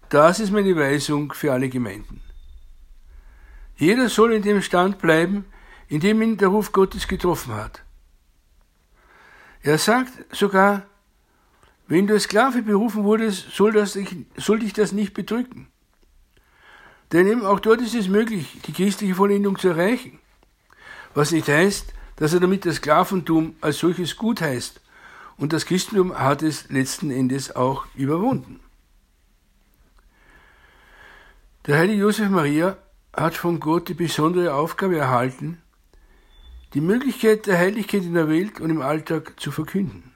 Das 0.09 0.39
ist 0.39 0.51
meine 0.51 0.75
Weisung 0.75 1.33
für 1.33 1.51
alle 1.51 1.69
Gemeinden. 1.69 2.21
Jeder 3.77 4.09
soll 4.09 4.33
in 4.33 4.43
dem 4.43 4.61
Stand 4.61 4.99
bleiben, 4.99 5.45
in 5.87 6.01
dem 6.01 6.21
ihn 6.21 6.37
der 6.37 6.49
Ruf 6.49 6.71
Gottes 6.71 7.07
getroffen 7.07 7.55
hat. 7.55 7.83
Er 9.63 9.79
sagt 9.79 10.11
sogar, 10.35 10.85
wenn 11.93 12.07
du 12.07 12.15
als 12.15 12.23
Sklave 12.23 12.63
berufen 12.63 13.03
wurdest, 13.03 13.51
soll, 13.51 13.71
das, 13.71 13.95
soll 14.35 14.59
dich 14.59 14.73
das 14.73 14.93
nicht 14.93 15.13
bedrücken. 15.13 15.67
Denn 17.11 17.27
eben 17.27 17.45
auch 17.45 17.59
dort 17.59 17.81
ist 17.81 17.93
es 17.93 18.07
möglich, 18.07 18.57
die 18.65 18.73
christliche 18.73 19.13
Vollendung 19.13 19.59
zu 19.59 19.67
erreichen. 19.67 20.17
Was 21.13 21.31
nicht 21.31 21.47
heißt, 21.47 21.93
dass 22.15 22.33
er 22.33 22.39
damit 22.39 22.65
das 22.65 22.77
Sklaventum 22.77 23.55
als 23.61 23.77
solches 23.77 24.15
gut 24.15 24.41
heißt. 24.41 24.81
Und 25.37 25.53
das 25.53 25.67
Christentum 25.67 26.17
hat 26.17 26.41
es 26.41 26.67
letzten 26.69 27.11
Endes 27.11 27.55
auch 27.55 27.85
überwunden. 27.93 28.59
Der 31.67 31.77
heilige 31.77 32.01
Josef 32.01 32.27
Maria 32.29 32.75
hat 33.15 33.35
von 33.35 33.59
Gott 33.59 33.87
die 33.87 33.93
besondere 33.93 34.55
Aufgabe 34.55 34.97
erhalten, 34.97 35.61
die 36.73 36.81
Möglichkeit 36.81 37.45
der 37.45 37.59
Heiligkeit 37.59 38.01
in 38.01 38.15
der 38.15 38.29
Welt 38.29 38.59
und 38.59 38.71
im 38.71 38.81
Alltag 38.81 39.39
zu 39.39 39.51
verkünden. 39.51 40.12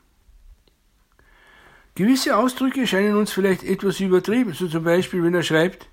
Gewisse 1.98 2.38
Ausdrücke 2.38 2.86
scheinen 2.86 3.16
uns 3.16 3.32
vielleicht 3.32 3.63
etwas 3.63 4.00
übertrieben, 4.00 4.54
so 4.54 4.68
zum 4.68 4.84
Beispiel, 4.84 5.24
wenn 5.24 5.34
er 5.34 5.42
schreibt, 5.42 5.89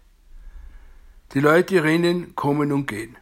die 1.32 1.40
Leute 1.40 1.82
rennen, 1.82 2.34
kommen 2.34 2.72
und 2.72 2.86
gehen, 2.86 3.16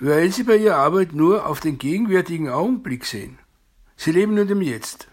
weil 0.00 0.30
sie 0.30 0.42
bei 0.42 0.58
ihrer 0.58 0.76
Arbeit 0.76 1.14
nur 1.14 1.46
auf 1.46 1.60
den 1.60 1.78
gegenwärtigen 1.78 2.50
Augenblick 2.50 3.06
sehen. 3.06 3.38
Sie 3.96 4.12
leben 4.12 4.34
nur 4.34 4.44
dem 4.44 4.60
Jetzt. 4.60 5.08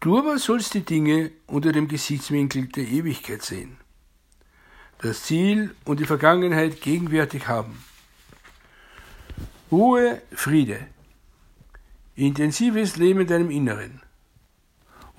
Du 0.00 0.18
aber 0.18 0.38
sollst 0.38 0.72
die 0.72 0.86
Dinge 0.86 1.32
unter 1.46 1.72
dem 1.72 1.86
Gesichtswinkel 1.86 2.68
der 2.68 2.88
Ewigkeit 2.88 3.42
sehen, 3.42 3.76
das 5.02 5.24
Ziel 5.24 5.74
und 5.84 6.00
die 6.00 6.06
Vergangenheit 6.06 6.80
gegenwärtig 6.80 7.46
haben. 7.46 7.84
Ruhe, 9.70 10.22
Friede 10.32 10.86
intensives 12.16 12.96
Leben 12.96 13.20
in 13.20 13.26
deinem 13.26 13.50
Inneren, 13.50 14.00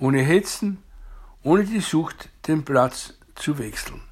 ohne 0.02 0.20
Hetzen, 0.20 0.82
ohne 1.44 1.62
die 1.62 1.78
Sucht, 1.78 2.28
den 2.48 2.64
Platz 2.64 3.14
zu 3.36 3.56
wechseln. 3.58 4.02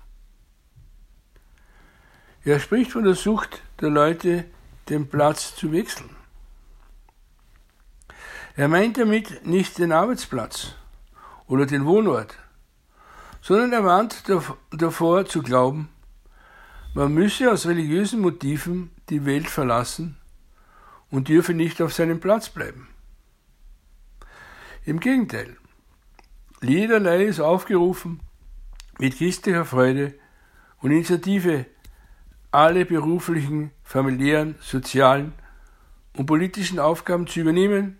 Er 2.44 2.60
spricht 2.60 2.92
von 2.92 3.02
der 3.02 3.16
Sucht 3.16 3.60
der 3.80 3.90
Leute, 3.90 4.44
den 4.88 5.08
Platz 5.08 5.56
zu 5.56 5.72
wechseln. 5.72 6.10
Er 8.54 8.68
meint 8.68 8.98
damit 8.98 9.44
nicht 9.44 9.78
den 9.78 9.90
Arbeitsplatz 9.90 10.76
oder 11.48 11.66
den 11.66 11.84
Wohnort, 11.84 12.38
sondern 13.42 13.72
er 13.72 13.84
warnt 13.84 14.22
davor 14.70 15.26
zu 15.26 15.42
glauben, 15.42 15.88
man 16.94 17.12
müsse 17.12 17.50
aus 17.50 17.66
religiösen 17.66 18.20
Motiven 18.20 18.92
die 19.08 19.26
Welt 19.26 19.50
verlassen 19.50 20.18
und 21.10 21.26
dürfe 21.26 21.52
nicht 21.52 21.82
auf 21.82 21.92
seinem 21.92 22.20
Platz 22.20 22.48
bleiben. 22.48 22.88
Im 24.84 25.00
Gegenteil, 25.00 25.56
jederlei 26.68 27.24
ist 27.24 27.40
aufgerufen, 27.40 28.20
mit 28.98 29.16
christlicher 29.16 29.64
Freude 29.64 30.14
und 30.82 30.90
Initiative 30.90 31.66
alle 32.50 32.84
beruflichen, 32.84 33.70
familiären, 33.82 34.56
sozialen 34.60 35.32
und 36.16 36.26
politischen 36.26 36.78
Aufgaben 36.78 37.26
zu 37.26 37.40
übernehmen, 37.40 37.98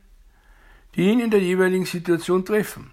die 0.95 1.09
ihn 1.11 1.21
in 1.21 1.31
der 1.31 1.41
jeweiligen 1.41 1.87
Situation 1.87 2.45
treffen. 2.45 2.93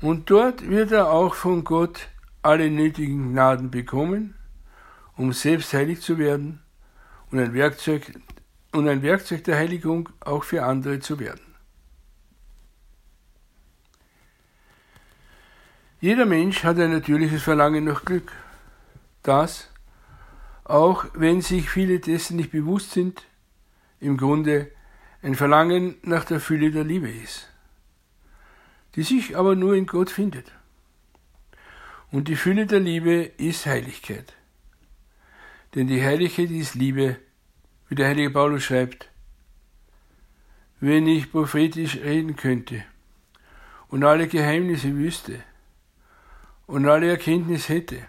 Und 0.00 0.30
dort 0.30 0.68
wird 0.68 0.92
er 0.92 1.10
auch 1.10 1.34
von 1.34 1.64
Gott 1.64 2.08
alle 2.42 2.70
nötigen 2.70 3.32
Gnaden 3.32 3.70
bekommen, 3.70 4.34
um 5.16 5.32
selbst 5.32 5.74
heilig 5.74 6.00
zu 6.00 6.18
werden 6.18 6.60
und 7.30 7.40
ein 7.40 7.52
Werkzeug, 7.52 8.12
und 8.72 8.88
ein 8.88 9.02
Werkzeug 9.02 9.42
der 9.44 9.56
Heiligung 9.56 10.08
auch 10.20 10.44
für 10.44 10.64
andere 10.64 11.00
zu 11.00 11.18
werden. 11.18 11.47
Jeder 16.00 16.26
Mensch 16.26 16.62
hat 16.62 16.78
ein 16.78 16.92
natürliches 16.92 17.42
Verlangen 17.42 17.84
nach 17.84 18.04
Glück. 18.04 18.30
Das, 19.24 19.68
auch 20.62 21.06
wenn 21.14 21.40
sich 21.40 21.68
viele 21.68 21.98
dessen 21.98 22.36
nicht 22.36 22.52
bewusst 22.52 22.92
sind, 22.92 23.24
im 23.98 24.16
Grunde 24.16 24.70
ein 25.22 25.34
Verlangen 25.34 25.96
nach 26.02 26.24
der 26.24 26.38
Fülle 26.38 26.70
der 26.70 26.84
Liebe 26.84 27.10
ist, 27.10 27.48
die 28.94 29.02
sich 29.02 29.36
aber 29.36 29.56
nur 29.56 29.74
in 29.74 29.86
Gott 29.86 30.10
findet. 30.10 30.52
Und 32.12 32.28
die 32.28 32.36
Fülle 32.36 32.66
der 32.66 32.78
Liebe 32.78 33.32
ist 33.36 33.66
Heiligkeit. 33.66 34.34
Denn 35.74 35.88
die 35.88 36.02
Heiligkeit 36.02 36.50
ist 36.52 36.76
Liebe, 36.76 37.16
wie 37.88 37.96
der 37.96 38.06
heilige 38.06 38.30
Paulus 38.30 38.62
schreibt. 38.62 39.10
Wenn 40.78 41.08
ich 41.08 41.32
prophetisch 41.32 41.96
reden 41.96 42.36
könnte 42.36 42.84
und 43.88 44.04
alle 44.04 44.28
Geheimnisse 44.28 44.96
wüsste 44.96 45.42
und 46.68 46.86
alle 46.86 47.10
Erkenntnis 47.10 47.68
hätte, 47.68 48.06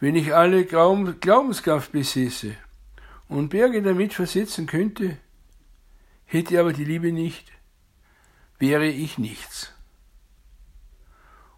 wenn 0.00 0.14
ich 0.14 0.34
alle 0.34 0.64
Glaubenskraft 0.64 1.92
besäße 1.92 2.54
und 3.28 3.50
Berge 3.50 3.82
damit 3.82 4.14
versetzen 4.14 4.66
könnte, 4.66 5.18
hätte 6.24 6.58
aber 6.58 6.72
die 6.72 6.84
Liebe 6.84 7.12
nicht, 7.12 7.52
wäre 8.58 8.86
ich 8.86 9.18
nichts. 9.18 9.72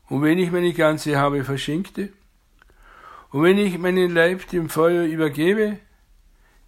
Und 0.08 0.22
wenn 0.22 0.38
ich 0.38 0.50
meine 0.50 0.72
ganze 0.72 1.18
Habe 1.18 1.44
verschenkte, 1.44 2.12
und 3.30 3.42
wenn 3.42 3.58
ich 3.58 3.76
meinen 3.76 4.10
Leib 4.10 4.48
dem 4.48 4.70
Feuer 4.70 5.04
übergebe, 5.04 5.78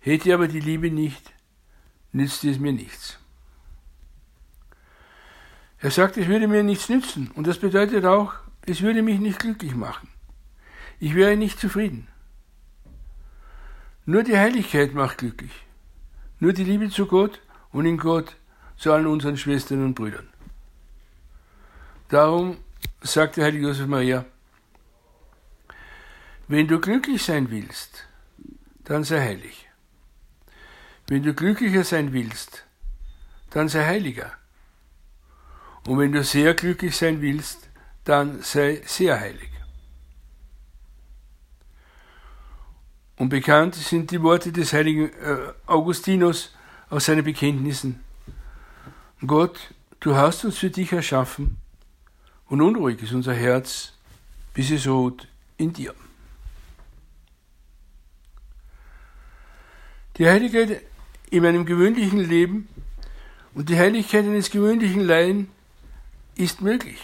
hätte 0.01 0.35
aber 0.35 0.47
die 0.47 0.61
Liebe 0.61 0.91
nicht, 0.91 1.33
nützte 2.13 2.51
es 2.51 2.59
mir 2.59 2.73
nichts. 2.75 3.19
Er 5.79 5.91
sagt, 5.91 6.19
es 6.19 6.27
würde 6.27 6.49
mir 6.49 6.63
nichts 6.63 6.91
nützen. 6.91 7.31
Und 7.35 7.47
das 7.47 7.59
bedeutet 7.59 8.05
auch, 8.05 8.35
es 8.71 8.83
würde 8.83 9.03
mich 9.03 9.19
nicht 9.19 9.41
glücklich 9.41 9.75
machen. 9.75 10.09
Ich 11.01 11.15
wäre 11.15 11.37
nicht 11.37 11.59
zufrieden. 11.59 12.07
Nur 14.07 14.23
die 14.23 14.39
Heiligkeit 14.39 14.95
macht 14.95 15.19
glücklich. 15.19 15.53
Nur 16.39 16.53
die 16.53 16.65
Liebe 16.65 16.89
zu 16.89 17.07
Gott 17.07 17.41
und 17.73 17.85
in 17.85 17.99
Gott 17.99 18.37
zu 18.77 18.93
allen 18.93 19.07
unseren 19.07 19.37
Schwestern 19.37 19.85
und 19.85 19.95
Brüdern. 19.95 20.29
Darum 22.09 22.59
sagt 23.03 23.37
der 23.37 23.45
heilige 23.45 23.67
Josef 23.67 23.87
Maria, 23.87 24.25
wenn 26.49 26.67
du 26.67 26.81
glücklich 26.81 27.23
sein 27.23 27.51
willst, 27.51 28.07
dann 28.85 29.05
sei 29.05 29.21
heilig. 29.21 29.69
Wenn 31.07 31.23
du 31.23 31.35
glücklicher 31.35 31.85
sein 31.85 32.13
willst, 32.13 32.65
dann 33.51 33.69
sei 33.69 33.85
heiliger. 33.85 34.33
Und 35.87 35.99
wenn 35.99 36.13
du 36.13 36.23
sehr 36.23 36.55
glücklich 36.55 36.97
sein 36.97 37.21
willst, 37.21 37.70
dann 38.05 38.43
sei 38.43 38.83
sehr 38.87 39.21
heilig. 39.21 39.51
Und 43.17 43.29
bekannt 43.29 43.75
sind 43.75 44.11
die 44.11 44.23
Worte 44.23 44.51
des 44.51 44.73
heiligen 44.73 45.11
äh, 45.11 45.53
Augustinus 45.67 46.55
aus 46.89 47.05
seinen 47.05 47.23
Bekenntnissen. 47.23 48.03
Gott, 49.27 49.75
du 50.01 50.17
hast 50.17 50.45
uns 50.45 50.57
für 50.57 50.71
dich 50.71 50.93
erschaffen 50.93 51.59
und 52.47 52.63
unruhig 52.63 53.03
ist 53.03 53.13
unser 53.13 53.35
Herz, 53.35 53.93
bis 54.55 54.71
es 54.71 54.87
ruht 54.87 55.29
in 55.59 55.73
dir. 55.73 55.95
Die 60.17 60.27
Heiligkeit 60.27 60.83
in 61.31 61.43
meinem 61.43 61.67
gewöhnlichen 61.67 62.21
Leben 62.21 62.69
und 63.55 63.69
die 63.69 63.79
Heiligkeit 63.79 64.25
eines 64.25 64.51
gewöhnlichen 64.51 65.03
Laien 65.03 65.49
ist 66.37 66.63
möglich. 66.63 66.99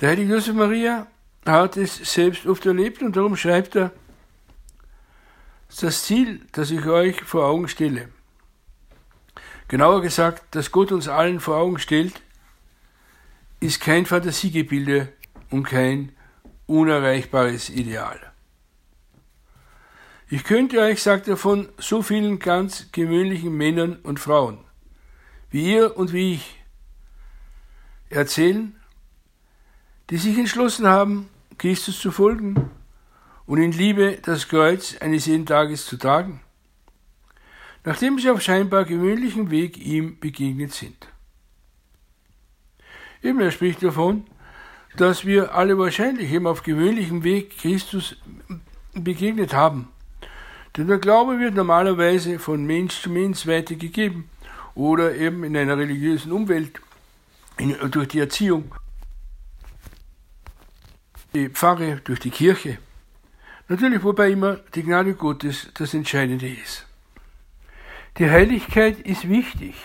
Der 0.00 0.10
heilige 0.10 0.34
Josef 0.34 0.54
Maria 0.54 1.08
hat 1.44 1.76
es 1.76 1.96
selbst 1.96 2.46
oft 2.46 2.64
erlebt 2.66 3.02
und 3.02 3.16
darum 3.16 3.36
schreibt 3.36 3.74
er, 3.74 3.90
das 5.80 6.04
Ziel, 6.04 6.46
das 6.52 6.70
ich 6.70 6.86
euch 6.86 7.20
vor 7.22 7.46
Augen 7.46 7.66
stelle, 7.66 8.08
genauer 9.66 10.00
gesagt, 10.00 10.44
das 10.52 10.70
Gott 10.70 10.92
uns 10.92 11.08
allen 11.08 11.40
vor 11.40 11.56
Augen 11.56 11.80
stellt, 11.80 12.22
ist 13.58 13.80
kein 13.80 14.06
Fantasiegebilde 14.06 15.12
und 15.50 15.64
kein 15.64 16.12
unerreichbares 16.66 17.68
Ideal. 17.68 18.20
Ich 20.30 20.44
könnte 20.44 20.80
euch, 20.80 21.02
sagt 21.02 21.26
er, 21.26 21.36
von 21.36 21.68
so 21.78 22.02
vielen 22.02 22.38
ganz 22.38 22.92
gewöhnlichen 22.92 23.52
Männern 23.56 23.96
und 24.04 24.20
Frauen, 24.20 24.58
wie 25.50 25.74
ihr 25.74 25.96
und 25.96 26.12
wie 26.12 26.34
ich, 26.34 26.62
erzählen, 28.10 28.77
die 30.10 30.16
sich 30.16 30.38
entschlossen 30.38 30.86
haben, 30.86 31.28
Christus 31.58 32.00
zu 32.00 32.10
folgen 32.10 32.70
und 33.46 33.58
in 33.58 33.72
Liebe 33.72 34.18
das 34.22 34.48
Kreuz 34.48 34.96
eines 34.98 35.26
jeden 35.26 35.46
Tages 35.46 35.86
zu 35.86 35.96
tragen, 35.96 36.40
nachdem 37.84 38.18
sie 38.18 38.30
auf 38.30 38.40
scheinbar 38.40 38.84
gewöhnlichem 38.84 39.50
Weg 39.50 39.78
ihm 39.78 40.18
begegnet 40.18 40.72
sind. 40.72 41.08
Eben 43.22 43.40
er 43.40 43.50
spricht 43.50 43.82
davon, 43.82 44.24
dass 44.96 45.24
wir 45.24 45.54
alle 45.54 45.78
wahrscheinlich 45.78 46.30
eben 46.32 46.46
auf 46.46 46.62
gewöhnlichem 46.62 47.24
Weg 47.24 47.58
Christus 47.58 48.16
begegnet 48.94 49.52
haben 49.52 49.88
denn 50.78 50.86
der 50.86 50.98
Glaube 50.98 51.40
wird 51.40 51.54
normalerweise 51.54 52.38
von 52.38 52.64
Mensch 52.64 53.02
zu 53.02 53.10
Mensch 53.10 53.48
weitergegeben 53.48 54.30
oder 54.76 55.12
eben 55.16 55.42
in 55.42 55.56
einer 55.56 55.76
religiösen 55.76 56.30
Umwelt 56.30 56.80
in, 57.56 57.74
durch 57.90 58.06
die 58.06 58.20
Erziehung, 58.20 58.72
die 61.38 61.48
Pfarre, 61.48 62.00
durch 62.02 62.18
die 62.18 62.30
Kirche. 62.30 62.78
Natürlich, 63.68 64.02
wobei 64.02 64.30
immer 64.30 64.56
die 64.74 64.82
Gnade 64.82 65.14
Gottes 65.14 65.70
das 65.74 65.94
Entscheidende 65.94 66.48
ist. 66.48 66.86
Die 68.18 68.28
Heiligkeit 68.28 68.98
ist 69.00 69.28
wichtig, 69.28 69.76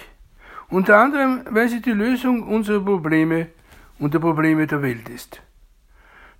unter 0.69 0.97
anderem, 0.97 1.45
weil 1.49 1.69
sie 1.69 1.81
die 1.81 1.91
Lösung 1.91 2.47
unserer 2.47 2.83
Probleme 2.83 3.49
und 3.99 4.13
der 4.15 4.19
Probleme 4.19 4.65
der 4.65 4.81
Welt 4.81 5.07
ist. 5.09 5.41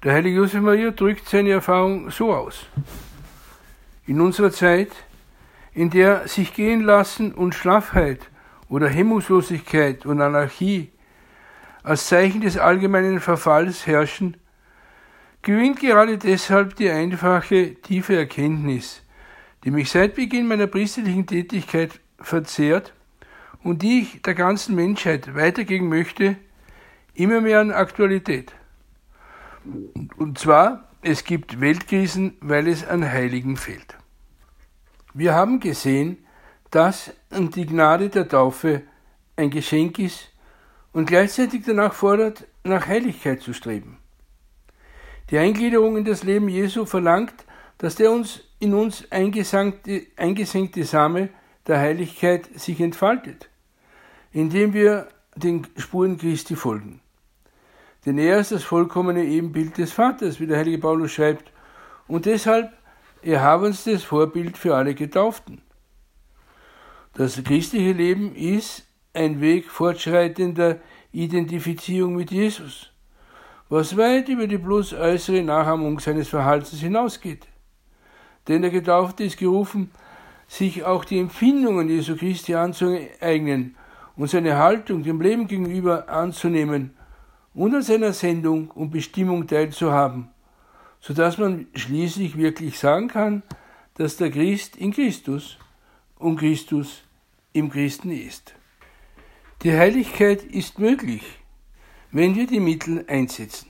Der 0.03 0.13
heilige 0.13 0.37
Josef 0.37 0.61
Maria 0.61 0.89
drückt 0.91 1.29
seine 1.29 1.51
Erfahrung 1.51 2.09
so 2.09 2.33
aus. 2.33 2.65
In 4.07 4.19
unserer 4.19 4.51
Zeit, 4.51 4.91
in 5.73 5.91
der 5.91 6.27
sich 6.27 6.53
gehen 6.55 6.81
lassen 6.81 7.33
und 7.33 7.53
Schlaffheit 7.53 8.29
oder 8.67 8.89
Hemmungslosigkeit 8.89 10.05
und 10.05 10.21
Anarchie 10.21 10.91
als 11.83 12.07
Zeichen 12.07 12.41
des 12.41 12.57
allgemeinen 12.57 13.19
Verfalls 13.19 13.85
herrschen, 13.85 14.37
gewinnt 15.43 15.79
gerade 15.79 16.17
deshalb 16.17 16.75
die 16.75 16.89
einfache, 16.89 17.75
tiefe 17.75 18.15
Erkenntnis, 18.17 19.03
die 19.63 19.71
mich 19.71 19.91
seit 19.91 20.15
Beginn 20.15 20.47
meiner 20.47 20.67
priesterlichen 20.67 21.27
Tätigkeit 21.27 21.99
verzehrt 22.17 22.93
und 23.63 23.81
die 23.81 24.01
ich 24.01 24.21
der 24.21 24.33
ganzen 24.33 24.75
Menschheit 24.75 25.35
weitergeben 25.35 25.89
möchte, 25.89 26.37
immer 27.13 27.41
mehr 27.41 27.59
an 27.59 27.71
Aktualität. 27.71 28.53
Und 30.17 30.39
zwar 30.39 30.89
es 31.05 31.25
gibt 31.25 31.59
Weltkrisen, 31.59 32.37
weil 32.39 32.67
es 32.67 32.87
an 32.87 33.03
Heiligen 33.03 33.57
fehlt. 33.57 33.97
Wir 35.13 35.33
haben 35.33 35.59
gesehen, 35.59 36.25
dass 36.71 37.11
die 37.29 37.65
Gnade 37.65 38.09
der 38.09 38.27
Taufe 38.27 38.83
ein 39.35 39.49
Geschenk 39.49 39.99
ist 39.99 40.31
und 40.93 41.07
gleichzeitig 41.07 41.63
danach 41.65 41.93
fordert, 41.93 42.47
nach 42.63 42.87
Heiligkeit 42.87 43.41
zu 43.41 43.53
streben. 43.53 43.97
Die 45.29 45.37
Eingliederung 45.37 45.97
in 45.97 46.05
das 46.05 46.23
Leben 46.23 46.49
Jesu 46.49 46.85
verlangt, 46.85 47.33
dass 47.77 47.95
der 47.95 48.11
uns 48.11 48.41
in 48.59 48.73
uns 48.73 49.11
eingesenkte, 49.11 50.85
Same 50.85 51.29
der 51.67 51.79
Heiligkeit 51.79 52.49
sich 52.59 52.79
entfaltet, 52.79 53.49
indem 54.31 54.73
wir 54.73 55.09
den 55.35 55.67
Spuren 55.77 56.17
Christi 56.17 56.55
folgen. 56.55 57.01
Denn 58.05 58.17
er 58.17 58.39
ist 58.39 58.51
das 58.51 58.63
vollkommene 58.63 59.23
Ebenbild 59.23 59.77
des 59.77 59.91
Vaters, 59.91 60.39
wie 60.39 60.47
der 60.47 60.59
heilige 60.59 60.77
Paulus 60.77 61.11
schreibt, 61.11 61.51
und 62.07 62.25
deshalb 62.25 62.71
erhabenstes 63.21 64.03
Vorbild 64.03 64.57
für 64.57 64.75
alle 64.75 64.93
Getauften. 64.93 65.61
Das 67.13 67.41
christliche 67.43 67.91
Leben 67.91 68.35
ist 68.35 68.87
ein 69.13 69.41
Weg 69.41 69.69
fortschreitender 69.69 70.79
Identifizierung 71.11 72.15
mit 72.15 72.31
Jesus, 72.31 72.92
was 73.73 73.97
weit 73.97 74.29
über 74.29 74.45
die 74.45 74.59
bloß 74.59 74.93
äußere 74.93 75.41
Nachahmung 75.41 75.99
seines 75.99 76.27
Verhaltens 76.27 76.79
hinausgeht. 76.79 77.47
Denn 78.47 78.61
der 78.61 78.69
Getaufte 78.69 79.23
ist 79.23 79.37
gerufen, 79.39 79.89
sich 80.47 80.83
auch 80.83 81.03
die 81.03 81.17
Empfindungen 81.17 81.89
Jesu 81.89 82.15
Christi 82.15 82.53
anzueignen 82.53 83.75
und 84.15 84.29
seine 84.29 84.57
Haltung 84.57 85.01
dem 85.01 85.19
Leben 85.19 85.47
gegenüber 85.47 86.07
anzunehmen 86.07 86.95
und 87.55 87.73
an 87.73 87.81
seiner 87.81 88.13
Sendung 88.13 88.69
und 88.69 88.91
Bestimmung 88.91 89.47
teilzuhaben, 89.47 90.27
so 90.99 91.15
dass 91.15 91.39
man 91.39 91.65
schließlich 91.73 92.37
wirklich 92.37 92.77
sagen 92.77 93.07
kann, 93.07 93.41
dass 93.95 94.17
der 94.17 94.29
Christ 94.29 94.75
in 94.75 94.91
Christus 94.91 95.57
und 96.19 96.37
Christus 96.37 97.01
im 97.53 97.71
Christen 97.71 98.11
ist. 98.11 98.53
Die 99.63 99.75
Heiligkeit 99.75 100.43
ist 100.43 100.77
möglich, 100.77 101.23
wenn 102.13 102.35
wir 102.35 102.45
die 102.47 102.59
Mittel 102.59 103.03
einsetzen. 103.07 103.69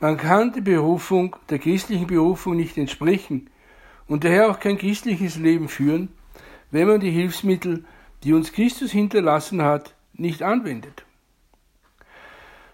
Man 0.00 0.16
kann 0.16 0.52
der 0.52 0.60
Berufung, 0.60 1.36
der 1.48 1.60
christlichen 1.60 2.08
Berufung 2.08 2.56
nicht 2.56 2.76
entsprechen 2.76 3.48
und 4.08 4.24
daher 4.24 4.50
auch 4.50 4.58
kein 4.58 4.76
christliches 4.76 5.36
Leben 5.36 5.68
führen, 5.68 6.08
wenn 6.72 6.88
man 6.88 7.00
die 7.00 7.12
Hilfsmittel, 7.12 7.84
die 8.24 8.32
uns 8.32 8.52
Christus 8.52 8.90
hinterlassen 8.90 9.62
hat, 9.62 9.94
nicht 10.12 10.42
anwendet. 10.42 11.06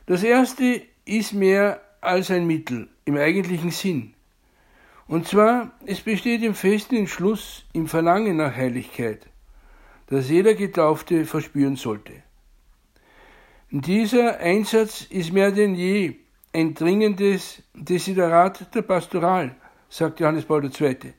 Das 0.07 0.23
erste 0.23 0.83
ist 1.05 1.35
mehr 1.35 1.83
als 2.01 2.31
ein 2.31 2.47
Mittel 2.47 2.89
im 3.05 3.19
eigentlichen 3.19 3.71
Sinn. 3.71 4.15
Und 5.07 5.29
zwar, 5.29 5.73
es 5.85 6.01
besteht 6.01 6.43
im 6.43 6.55
festen 6.55 6.97
Entschluss, 6.97 7.67
im 7.75 7.89
Verlangen 7.89 8.39
nach 8.39 8.57
Heiligkeit, 8.57 9.29
das 10.07 10.31
jeder 10.31 10.55
Getaufte 10.55 11.27
verspüren 11.27 11.77
sollte. 11.77 12.23
Dieser 13.73 14.41
Einsatz 14.41 15.03
ist 15.03 15.33
mehr 15.33 15.53
denn 15.53 15.77
je 15.77 16.17
ein 16.53 16.75
dringendes 16.75 17.63
Desiderat 17.73 18.75
der 18.75 18.83
Pastoral, 18.83 19.55
sagt 19.89 20.19
Johannes 20.19 20.45
Paul 20.45 20.65
II. 20.65 21.15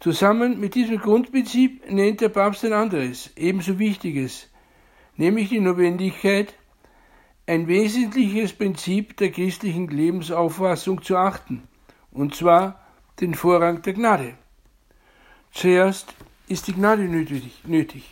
Zusammen 0.00 0.58
mit 0.58 0.74
diesem 0.74 0.98
Grundprinzip 0.98 1.88
nennt 1.88 2.20
der 2.20 2.30
Papst 2.30 2.64
ein 2.64 2.72
anderes, 2.72 3.30
ebenso 3.36 3.78
wichtiges, 3.78 4.50
nämlich 5.14 5.50
die 5.50 5.60
Notwendigkeit, 5.60 6.52
ein 7.46 7.68
wesentliches 7.68 8.52
Prinzip 8.52 9.16
der 9.18 9.30
christlichen 9.30 9.86
Lebensauffassung 9.86 11.00
zu 11.00 11.16
achten, 11.16 11.62
und 12.10 12.34
zwar 12.34 12.84
den 13.20 13.34
Vorrang 13.34 13.82
der 13.82 13.92
Gnade. 13.92 14.34
Zuerst 15.52 16.12
ist 16.48 16.66
die 16.66 16.72
Gnade 16.72 17.04
nötig, 17.04 17.62
nötig. 17.64 18.10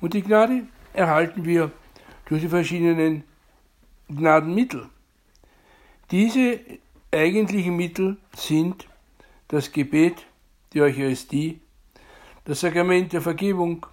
Und 0.00 0.14
die 0.14 0.22
Gnade 0.22 0.68
erhalten 0.92 1.44
wir 1.44 1.72
durch 2.30 2.42
die 2.42 2.48
verschiedenen 2.48 3.24
Gnadenmittel. 4.08 4.88
Diese 6.12 6.60
eigentlichen 7.10 7.76
Mittel 7.76 8.18
sind 8.36 8.86
das 9.48 9.72
Gebet, 9.72 10.26
die 10.72 10.80
Eucharistie, 10.80 11.60
das 12.44 12.60
Sakrament 12.60 13.12
der 13.12 13.20
Vergebung, 13.20 13.84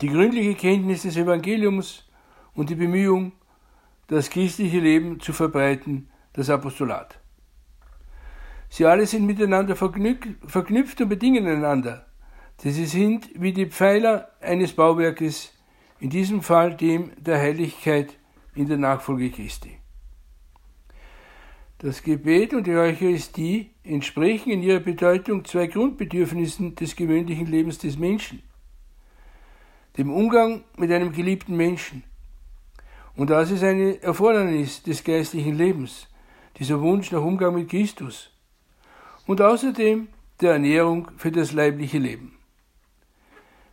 die 0.00 0.08
gründliche 0.08 0.54
Kenntnis 0.54 1.02
des 1.02 1.16
Evangeliums 1.16 2.08
und 2.54 2.70
die 2.70 2.76
Bemühung, 2.76 3.32
das 4.06 4.30
christliche 4.30 4.78
Leben 4.78 5.18
zu 5.18 5.32
verbreiten, 5.32 6.08
das 6.34 6.50
Apostolat. 6.50 7.18
Sie 8.68 8.86
alle 8.86 9.04
sind 9.04 9.26
miteinander 9.26 9.74
verknüpft 9.74 11.00
und 11.00 11.08
bedingen 11.08 11.48
einander, 11.48 12.06
denn 12.62 12.72
sie 12.72 12.86
sind 12.86 13.28
wie 13.34 13.52
die 13.52 13.66
Pfeiler 13.66 14.28
eines 14.40 14.72
Bauwerkes, 14.74 15.57
in 16.00 16.10
diesem 16.10 16.42
Fall 16.42 16.76
dem 16.76 17.12
der 17.16 17.38
Heiligkeit 17.38 18.16
in 18.54 18.68
der 18.68 18.76
Nachfolge 18.76 19.30
Christi. 19.30 19.78
Das 21.78 22.02
Gebet 22.02 22.54
und 22.54 22.66
die 22.66 22.74
Eucharistie 22.74 23.70
entsprechen 23.84 24.50
in 24.50 24.62
ihrer 24.62 24.80
Bedeutung 24.80 25.44
zwei 25.44 25.68
Grundbedürfnissen 25.68 26.74
des 26.74 26.96
gewöhnlichen 26.96 27.46
Lebens 27.46 27.78
des 27.78 27.98
Menschen. 27.98 28.42
Dem 29.96 30.12
Umgang 30.12 30.64
mit 30.76 30.90
einem 30.90 31.12
geliebten 31.12 31.56
Menschen 31.56 32.02
und 33.18 33.30
das 33.30 33.50
ist 33.50 33.64
eine 33.64 34.00
Erfordernis 34.00 34.84
des 34.84 35.02
geistlichen 35.02 35.58
Lebens, 35.58 36.06
dieser 36.56 36.80
Wunsch 36.80 37.10
nach 37.10 37.20
Umgang 37.20 37.52
mit 37.52 37.68
Christus. 37.68 38.30
Und 39.26 39.40
außerdem 39.40 40.06
der 40.40 40.52
Ernährung 40.52 41.10
für 41.16 41.32
das 41.32 41.52
leibliche 41.52 41.98
Leben. 41.98 42.38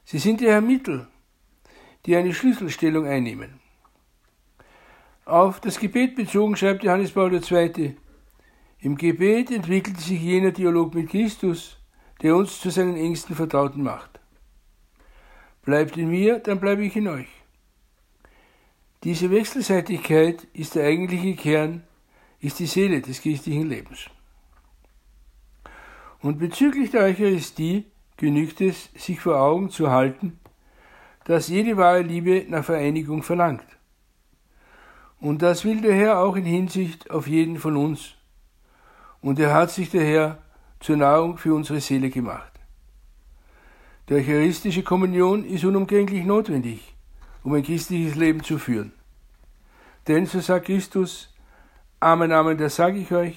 Sie 0.03 0.17
sind 0.17 0.41
daher 0.41 0.61
Mittel, 0.61 1.07
die 2.05 2.15
eine 2.15 2.33
Schlüsselstellung 2.33 3.05
einnehmen. 3.05 3.59
Auf 5.25 5.59
das 5.59 5.79
Gebet 5.79 6.15
bezogen 6.15 6.55
schreibt 6.55 6.83
Johannes 6.83 7.11
Paul 7.11 7.33
II. 7.33 7.97
Im 8.79 8.95
Gebet 8.95 9.49
entwickelt 9.49 9.99
sich 9.99 10.21
jener 10.21 10.51
Dialog 10.51 10.93
mit 10.93 11.09
Christus, 11.09 11.77
der 12.21 12.35
uns 12.35 12.59
zu 12.59 12.69
seinen 12.69 12.95
engsten 12.95 13.35
Vertrauten 13.35 13.81
macht. 13.81 14.19
Bleibt 15.63 15.97
in 15.97 16.09
mir, 16.09 16.39
dann 16.39 16.59
bleibe 16.59 16.85
ich 16.85 16.95
in 16.95 17.07
euch. 17.07 17.27
Diese 19.03 19.31
Wechselseitigkeit 19.31 20.47
ist 20.53 20.75
der 20.75 20.85
eigentliche 20.85 21.35
Kern, 21.35 21.83
ist 22.39 22.59
die 22.59 22.67
Seele 22.67 23.01
des 23.01 23.21
christlichen 23.21 23.67
Lebens. 23.67 24.05
Und 26.21 26.37
bezüglich 26.37 26.91
der 26.91 27.03
Eucharistie 27.03 27.85
genügt 28.17 28.61
es, 28.61 28.89
sich 28.95 29.19
vor 29.19 29.39
Augen 29.39 29.69
zu 29.69 29.89
halten, 29.89 30.39
dass 31.25 31.49
jede 31.49 31.77
wahre 31.77 32.01
Liebe 32.01 32.45
nach 32.49 32.63
Vereinigung 32.63 33.21
verlangt. 33.21 33.65
Und 35.19 35.41
das 35.41 35.63
will 35.63 35.81
der 35.81 35.93
Herr 35.93 36.19
auch 36.19 36.35
in 36.35 36.45
Hinsicht 36.45 37.11
auf 37.11 37.27
jeden 37.27 37.59
von 37.59 37.77
uns. 37.77 38.15
Und 39.21 39.39
er 39.39 39.53
hat 39.53 39.71
sich 39.71 39.91
daher 39.91 40.39
zur 40.79 40.97
Nahrung 40.97 41.38
für 41.38 41.53
unsere 41.53 41.81
Seele 41.81 42.09
gemacht. 42.09 42.51
Die 44.09 44.15
Eucharistische 44.15 44.83
Kommunion 44.83 45.45
ist 45.45 45.63
unumgänglich 45.63 46.23
notwendig 46.25 46.95
um 47.45 47.53
ein 47.53 47.63
christliches 47.63 48.15
Leben 48.15 48.43
zu 48.43 48.57
führen. 48.57 48.91
Denn, 50.07 50.25
so 50.25 50.39
sagt 50.39 50.65
Christus, 50.65 51.33
Amen, 51.99 52.31
Amen, 52.31 52.57
das 52.57 52.75
sage 52.75 52.97
ich 52.99 53.11
euch, 53.11 53.35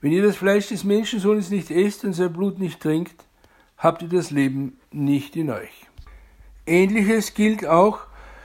wenn 0.00 0.12
ihr 0.12 0.22
das 0.22 0.36
Fleisch 0.36 0.68
des 0.68 0.84
Menschensohnes 0.84 1.50
nicht 1.50 1.70
esst 1.70 2.04
und 2.04 2.12
sein 2.12 2.32
Blut 2.32 2.58
nicht 2.58 2.80
trinkt, 2.80 3.24
habt 3.78 4.02
ihr 4.02 4.08
das 4.08 4.30
Leben 4.30 4.78
nicht 4.90 5.36
in 5.36 5.50
euch. 5.50 5.89
Ähnliches 6.70 7.34
gilt 7.34 7.66
auch 7.66 7.98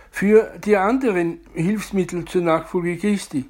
für 0.09 0.57
die 0.57 0.77
anderen 0.77 1.41
Hilfsmittel 1.53 2.25
zur 2.25 2.41
Nachfolge 2.41 2.97
Christi, 2.97 3.45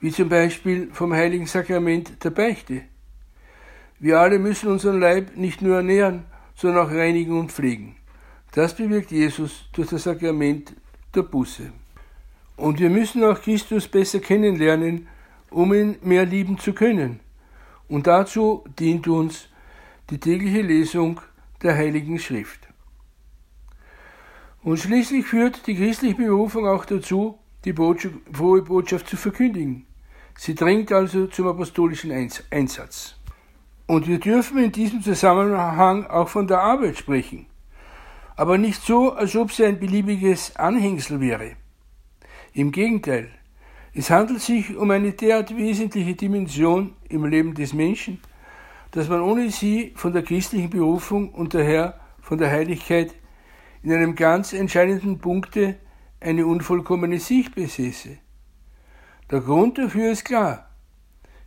wie 0.00 0.12
zum 0.12 0.28
Beispiel 0.28 0.90
vom 0.92 1.14
heiligen 1.14 1.46
Sakrament 1.46 2.22
der 2.22 2.30
Beichte. 2.30 2.82
Wir 3.98 4.20
alle 4.20 4.38
müssen 4.38 4.68
unseren 4.68 5.00
Leib 5.00 5.36
nicht 5.36 5.62
nur 5.62 5.76
ernähren, 5.76 6.24
sondern 6.54 6.86
auch 6.86 6.90
reinigen 6.90 7.38
und 7.38 7.50
pflegen. 7.50 7.96
Das 8.52 8.74
bewirkt 8.76 9.10
Jesus 9.10 9.68
durch 9.72 9.88
das 9.88 10.02
Sakrament 10.02 10.74
der 11.14 11.22
Buße. 11.22 11.72
Und 12.56 12.78
wir 12.78 12.90
müssen 12.90 13.24
auch 13.24 13.40
Christus 13.40 13.88
besser 13.88 14.20
kennenlernen, 14.20 15.08
um 15.50 15.72
ihn 15.72 15.96
mehr 16.02 16.26
lieben 16.26 16.58
zu 16.58 16.74
können. 16.74 17.20
Und 17.88 18.06
dazu 18.06 18.64
dient 18.78 19.08
uns 19.08 19.48
die 20.10 20.18
tägliche 20.18 20.60
Lesung 20.60 21.20
der 21.62 21.74
Heiligen 21.74 22.18
Schrift. 22.18 22.69
Und 24.62 24.78
schließlich 24.78 25.26
führt 25.26 25.66
die 25.66 25.74
christliche 25.74 26.16
Berufung 26.16 26.66
auch 26.66 26.84
dazu, 26.84 27.38
die 27.64 27.72
Botschaft, 27.72 28.14
frohe 28.32 28.62
Botschaft 28.62 29.08
zu 29.08 29.16
verkündigen. 29.16 29.86
Sie 30.36 30.54
drängt 30.54 30.92
also 30.92 31.26
zum 31.26 31.48
apostolischen 31.48 32.12
Einsatz. 32.50 33.16
Und 33.86 34.06
wir 34.06 34.18
dürfen 34.18 34.58
in 34.58 34.72
diesem 34.72 35.02
Zusammenhang 35.02 36.06
auch 36.06 36.28
von 36.28 36.46
der 36.46 36.60
Arbeit 36.60 36.96
sprechen 36.96 37.46
aber 38.40 38.56
nicht 38.56 38.82
so, 38.82 39.12
als 39.12 39.36
ob 39.36 39.52
sie 39.52 39.66
ein 39.66 39.78
beliebiges 39.78 40.56
Anhängsel 40.56 41.20
wäre. 41.20 41.56
Im 42.54 42.72
Gegenteil, 42.72 43.28
es 43.92 44.08
handelt 44.08 44.40
sich 44.40 44.74
um 44.74 44.90
eine 44.90 45.12
derart 45.12 45.54
wesentliche 45.54 46.14
Dimension 46.14 46.94
im 47.10 47.26
Leben 47.26 47.52
des 47.52 47.74
Menschen, 47.74 48.18
dass 48.92 49.10
man 49.10 49.20
ohne 49.20 49.50
sie 49.50 49.92
von 49.94 50.14
der 50.14 50.22
christlichen 50.22 50.70
Berufung 50.70 51.34
und 51.34 51.52
daher 51.52 52.00
von 52.22 52.38
der 52.38 52.50
Heiligkeit 52.50 53.14
in 53.82 53.92
einem 53.92 54.14
ganz 54.14 54.52
entscheidenden 54.52 55.18
Punkte 55.18 55.76
eine 56.20 56.46
unvollkommene 56.46 57.18
Sicht 57.18 57.54
besäße. 57.54 58.18
Der 59.30 59.40
Grund 59.40 59.78
dafür 59.78 60.12
ist 60.12 60.24
klar. 60.24 60.68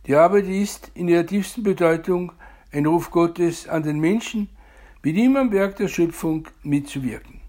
Die 0.06 0.16
Arbeit 0.16 0.46
ist 0.46 0.90
in 0.94 1.08
ihrer 1.08 1.26
tiefsten 1.26 1.62
Bedeutung 1.62 2.32
ein 2.72 2.86
Ruf 2.86 3.10
Gottes 3.10 3.68
an 3.68 3.82
den 3.82 4.00
Menschen, 4.00 4.48
mit 5.02 5.16
ihm 5.16 5.36
am 5.36 5.52
Werk 5.52 5.76
der 5.76 5.88
Schöpfung 5.88 6.48
mitzuwirken. 6.62 7.40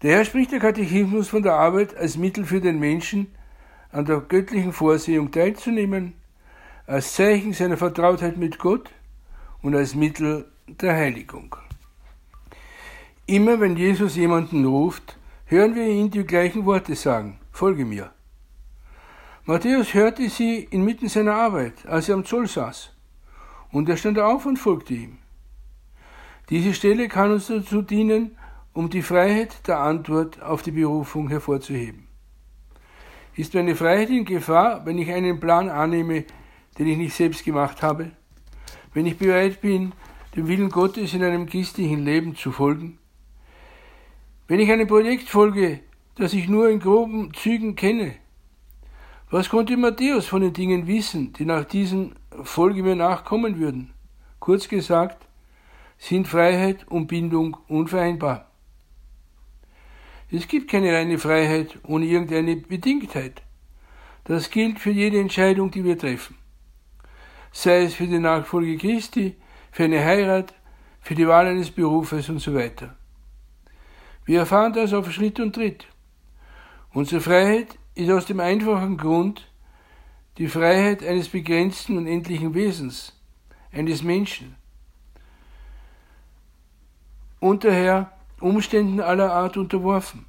Daher 0.00 0.24
spricht 0.24 0.50
der 0.50 0.58
Katechismus 0.58 1.28
von 1.28 1.42
der 1.42 1.54
Arbeit 1.54 1.96
als 1.96 2.16
Mittel 2.16 2.44
für 2.44 2.60
den 2.60 2.80
Menschen, 2.80 3.28
an 3.92 4.04
der 4.04 4.20
göttlichen 4.20 4.72
Vorsehung 4.72 5.30
teilzunehmen, 5.30 6.14
als 6.86 7.14
Zeichen 7.14 7.52
seiner 7.52 7.76
Vertrautheit 7.76 8.36
mit 8.36 8.58
Gott 8.58 8.90
und 9.62 9.76
als 9.76 9.94
Mittel 9.94 10.50
der 10.66 10.94
Heiligung. 10.94 11.54
Immer 13.32 13.60
wenn 13.60 13.78
Jesus 13.78 14.16
jemanden 14.16 14.66
ruft, 14.66 15.16
hören 15.46 15.74
wir 15.74 15.86
ihn 15.86 16.10
die 16.10 16.22
gleichen 16.22 16.66
Worte 16.66 16.94
sagen, 16.94 17.38
folge 17.50 17.86
mir. 17.86 18.12
Matthäus 19.46 19.94
hörte 19.94 20.28
sie 20.28 20.64
inmitten 20.64 21.08
seiner 21.08 21.36
Arbeit, 21.36 21.86
als 21.86 22.10
er 22.10 22.16
am 22.16 22.26
Zoll 22.26 22.46
saß, 22.46 22.92
und 23.70 23.88
er 23.88 23.96
stand 23.96 24.18
auf 24.18 24.44
und 24.44 24.58
folgte 24.58 24.92
ihm. 24.92 25.16
Diese 26.50 26.74
Stelle 26.74 27.08
kann 27.08 27.32
uns 27.32 27.46
dazu 27.46 27.80
dienen, 27.80 28.36
um 28.74 28.90
die 28.90 29.00
Freiheit 29.00 29.66
der 29.66 29.78
Antwort 29.78 30.42
auf 30.42 30.60
die 30.60 30.72
Berufung 30.72 31.30
hervorzuheben. 31.30 32.08
Ist 33.34 33.54
meine 33.54 33.76
Freiheit 33.76 34.10
in 34.10 34.26
Gefahr, 34.26 34.84
wenn 34.84 34.98
ich 34.98 35.10
einen 35.10 35.40
Plan 35.40 35.70
annehme, 35.70 36.26
den 36.78 36.86
ich 36.86 36.98
nicht 36.98 37.16
selbst 37.16 37.46
gemacht 37.46 37.82
habe? 37.82 38.10
Wenn 38.92 39.06
ich 39.06 39.16
bereit 39.16 39.62
bin, 39.62 39.92
dem 40.36 40.48
Willen 40.48 40.68
Gottes 40.68 41.14
in 41.14 41.24
einem 41.24 41.46
christlichen 41.46 42.04
Leben 42.04 42.36
zu 42.36 42.52
folgen? 42.52 42.98
Wenn 44.52 44.60
ich 44.60 44.70
einem 44.70 44.86
Projekt 44.86 45.30
folge, 45.30 45.80
das 46.16 46.34
ich 46.34 46.46
nur 46.46 46.68
in 46.68 46.78
groben 46.78 47.32
Zügen 47.32 47.74
kenne? 47.74 48.16
Was 49.30 49.48
konnte 49.48 49.78
Matthäus 49.78 50.26
von 50.26 50.42
den 50.42 50.52
Dingen 50.52 50.86
wissen, 50.86 51.32
die 51.32 51.46
nach 51.46 51.64
diesen 51.64 52.16
Folge 52.42 52.82
mir 52.82 52.94
nachkommen 52.94 53.58
würden? 53.58 53.94
Kurz 54.40 54.68
gesagt, 54.68 55.26
sind 55.96 56.28
Freiheit 56.28 56.86
und 56.88 57.06
Bindung 57.06 57.56
unvereinbar. 57.66 58.50
Es 60.30 60.46
gibt 60.46 60.70
keine 60.70 60.92
reine 60.92 61.18
Freiheit 61.18 61.78
ohne 61.84 62.04
irgendeine 62.04 62.56
Bedingtheit. 62.56 63.40
Das 64.24 64.50
gilt 64.50 64.78
für 64.78 64.90
jede 64.90 65.18
Entscheidung, 65.18 65.70
die 65.70 65.82
wir 65.82 65.96
treffen. 65.96 66.36
Sei 67.52 67.84
es 67.84 67.94
für 67.94 68.06
die 68.06 68.18
Nachfolge 68.18 68.76
Christi, 68.76 69.34
für 69.70 69.84
eine 69.84 70.04
Heirat, 70.04 70.52
für 71.00 71.14
die 71.14 71.26
Wahl 71.26 71.46
eines 71.46 71.70
Berufes 71.70 72.28
und 72.28 72.40
so 72.40 72.54
weiter. 72.54 72.98
Wir 74.24 74.40
erfahren 74.40 74.72
das 74.72 74.92
auf 74.92 75.10
Schritt 75.10 75.40
und 75.40 75.54
Tritt. 75.54 75.86
Unsere 76.92 77.20
Freiheit 77.20 77.78
ist 77.94 78.10
aus 78.10 78.26
dem 78.26 78.40
einfachen 78.40 78.96
Grund 78.96 79.48
die 80.38 80.48
Freiheit 80.48 81.02
eines 81.02 81.28
begrenzten 81.28 81.96
und 81.96 82.06
endlichen 82.06 82.54
Wesens, 82.54 83.20
eines 83.72 84.02
Menschen. 84.02 84.54
Und 87.40 87.64
daher 87.64 88.12
Umständen 88.40 89.00
aller 89.00 89.32
Art 89.32 89.56
unterworfen. 89.56 90.26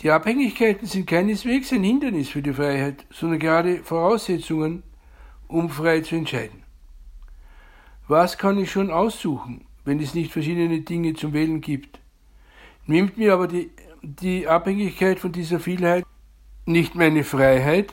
Die 0.00 0.10
Abhängigkeiten 0.10 0.86
sind 0.86 1.06
keineswegs 1.06 1.72
ein 1.72 1.82
Hindernis 1.82 2.28
für 2.28 2.42
die 2.42 2.52
Freiheit, 2.52 3.04
sondern 3.10 3.40
gerade 3.40 3.82
Voraussetzungen, 3.82 4.82
um 5.48 5.70
frei 5.70 6.00
zu 6.02 6.14
entscheiden. 6.14 6.62
Was 8.06 8.38
kann 8.38 8.58
ich 8.58 8.70
schon 8.70 8.90
aussuchen, 8.90 9.66
wenn 9.84 10.00
es 10.00 10.14
nicht 10.14 10.32
verschiedene 10.32 10.82
Dinge 10.82 11.14
zum 11.14 11.32
Wählen 11.32 11.60
gibt? 11.60 12.00
Nimmt 12.88 13.18
mir 13.18 13.34
aber 13.34 13.48
die, 13.48 13.70
die 14.02 14.48
Abhängigkeit 14.48 15.20
von 15.20 15.30
dieser 15.30 15.60
Vielheit 15.60 16.06
nicht 16.64 16.94
meine 16.94 17.22
Freiheit? 17.22 17.92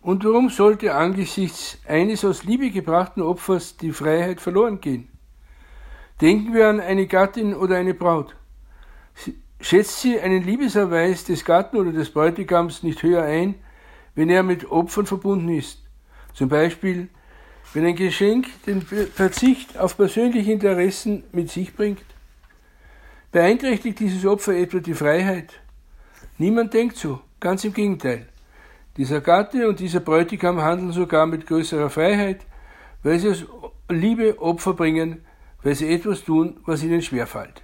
Und 0.00 0.24
warum 0.24 0.48
sollte 0.48 0.94
angesichts 0.94 1.76
eines 1.86 2.24
aus 2.24 2.44
Liebe 2.44 2.70
gebrachten 2.70 3.22
Opfers 3.22 3.76
die 3.76 3.92
Freiheit 3.92 4.40
verloren 4.40 4.80
gehen? 4.80 5.08
Denken 6.22 6.54
wir 6.54 6.66
an 6.68 6.80
eine 6.80 7.06
Gattin 7.06 7.54
oder 7.54 7.76
eine 7.76 7.92
Braut. 7.92 8.34
Schätzt 9.60 10.00
sie 10.00 10.18
einen 10.18 10.42
Liebeserweis 10.42 11.24
des 11.24 11.44
Gatten 11.44 11.76
oder 11.76 11.92
des 11.92 12.10
Bräutigams 12.10 12.82
nicht 12.82 13.02
höher 13.02 13.24
ein, 13.24 13.54
wenn 14.14 14.30
er 14.30 14.42
mit 14.42 14.70
Opfern 14.70 15.04
verbunden 15.04 15.50
ist? 15.50 15.82
Zum 16.32 16.48
Beispiel, 16.48 17.10
wenn 17.74 17.84
ein 17.84 17.96
Geschenk 17.96 18.46
den 18.64 18.80
Verzicht 18.80 19.76
auf 19.76 19.98
persönliche 19.98 20.52
Interessen 20.52 21.24
mit 21.32 21.50
sich 21.50 21.74
bringt? 21.76 22.00
Beeinträchtigt 23.32 24.00
dieses 24.00 24.26
Opfer 24.26 24.56
etwa 24.56 24.80
die 24.80 24.94
Freiheit? 24.94 25.60
Niemand 26.38 26.74
denkt 26.74 26.96
so, 26.96 27.20
ganz 27.38 27.64
im 27.64 27.72
Gegenteil. 27.72 28.26
Dieser 28.96 29.20
Gatte 29.20 29.68
und 29.68 29.78
dieser 29.78 30.00
Bräutigam 30.00 30.60
handeln 30.60 30.90
sogar 30.90 31.26
mit 31.26 31.46
größerer 31.46 31.90
Freiheit, 31.90 32.44
weil 33.04 33.20
sie 33.20 33.30
aus 33.30 33.44
Liebe 33.88 34.40
Opfer 34.40 34.74
bringen, 34.74 35.24
weil 35.62 35.76
sie 35.76 35.92
etwas 35.92 36.24
tun, 36.24 36.58
was 36.66 36.82
ihnen 36.82 37.02
schwerfällt. 37.02 37.62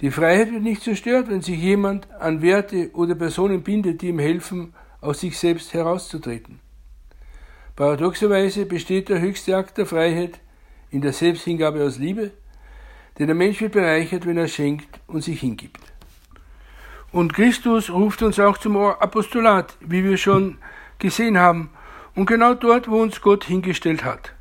Die 0.00 0.10
Freiheit 0.10 0.50
wird 0.50 0.62
nicht 0.62 0.82
zerstört, 0.82 1.28
wenn 1.28 1.42
sich 1.42 1.60
jemand 1.60 2.10
an 2.12 2.40
Werte 2.40 2.90
oder 2.94 3.14
Personen 3.14 3.62
bindet, 3.62 4.00
die 4.00 4.08
ihm 4.08 4.18
helfen, 4.18 4.72
aus 5.02 5.20
sich 5.20 5.38
selbst 5.38 5.74
herauszutreten. 5.74 6.60
Paradoxerweise 7.76 8.64
besteht 8.64 9.10
der 9.10 9.20
höchste 9.20 9.54
Akt 9.54 9.76
der 9.76 9.86
Freiheit 9.86 10.40
in 10.90 11.02
der 11.02 11.12
Selbsthingabe 11.12 11.84
aus 11.84 11.98
Liebe, 11.98 12.32
denn 13.18 13.26
der 13.26 13.36
Mensch 13.36 13.60
wird 13.60 13.72
bereichert, 13.72 14.26
wenn 14.26 14.38
er 14.38 14.48
schenkt 14.48 15.00
und 15.06 15.22
sich 15.22 15.40
hingibt. 15.40 15.80
Und 17.12 17.34
Christus 17.34 17.90
ruft 17.90 18.22
uns 18.22 18.40
auch 18.40 18.56
zum 18.56 18.76
Apostolat, 18.76 19.76
wie 19.80 20.02
wir 20.02 20.16
schon 20.16 20.58
gesehen 20.98 21.38
haben, 21.38 21.70
und 22.14 22.26
genau 22.26 22.54
dort, 22.54 22.88
wo 22.88 23.02
uns 23.02 23.20
Gott 23.20 23.44
hingestellt 23.44 24.04
hat. 24.04 24.32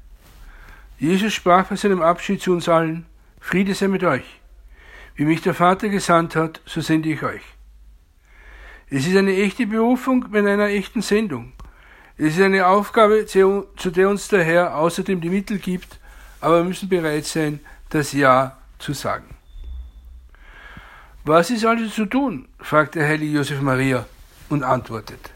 Jesus 0.98 1.34
sprach 1.34 1.66
bei 1.68 1.76
seinem 1.76 2.02
Abschied 2.02 2.42
zu 2.42 2.52
uns 2.54 2.70
allen, 2.70 3.06
Friede 3.40 3.74
sei 3.74 3.88
mit 3.88 4.04
euch. 4.04 4.40
Wie 5.16 5.26
mich 5.26 5.42
der 5.42 5.54
Vater 5.54 5.90
gesandt 5.90 6.36
hat, 6.36 6.62
so 6.66 6.80
sende 6.80 7.10
ich 7.10 7.24
euch. 7.24 7.42
Es 8.90 9.08
ist 9.08 9.18
eine 9.18 9.36
echte 9.36 9.66
Berufung 9.66 10.26
mit 10.30 10.46
einer 10.46 10.68
echten 10.68 11.02
Sendung. 11.02 11.54
Es 12.18 12.38
ist 12.38 12.42
eine 12.42 12.68
Aufgabe, 12.68 13.26
zu 13.26 13.66
der 13.86 14.10
uns 14.10 14.28
der 14.28 14.44
Herr 14.44 14.76
außerdem 14.78 15.22
die 15.22 15.30
Mittel 15.30 15.60
gibt, 15.60 16.00
aber 16.40 16.58
wir 16.58 16.66
müssen 16.66 16.88
bereit 16.88 17.26
sein, 17.26 17.60
das 17.90 18.14
Ja 18.14 18.61
zu 18.82 18.94
sagen. 18.94 19.36
Was 21.24 21.52
ist 21.52 21.66
also 21.66 21.88
zu 21.88 22.06
tun? 22.06 22.48
fragt 22.60 22.96
der 22.96 23.08
heilige 23.08 23.38
Josef 23.38 23.62
Maria 23.62 24.06
und 24.50 24.64
antwortet. 24.64 25.32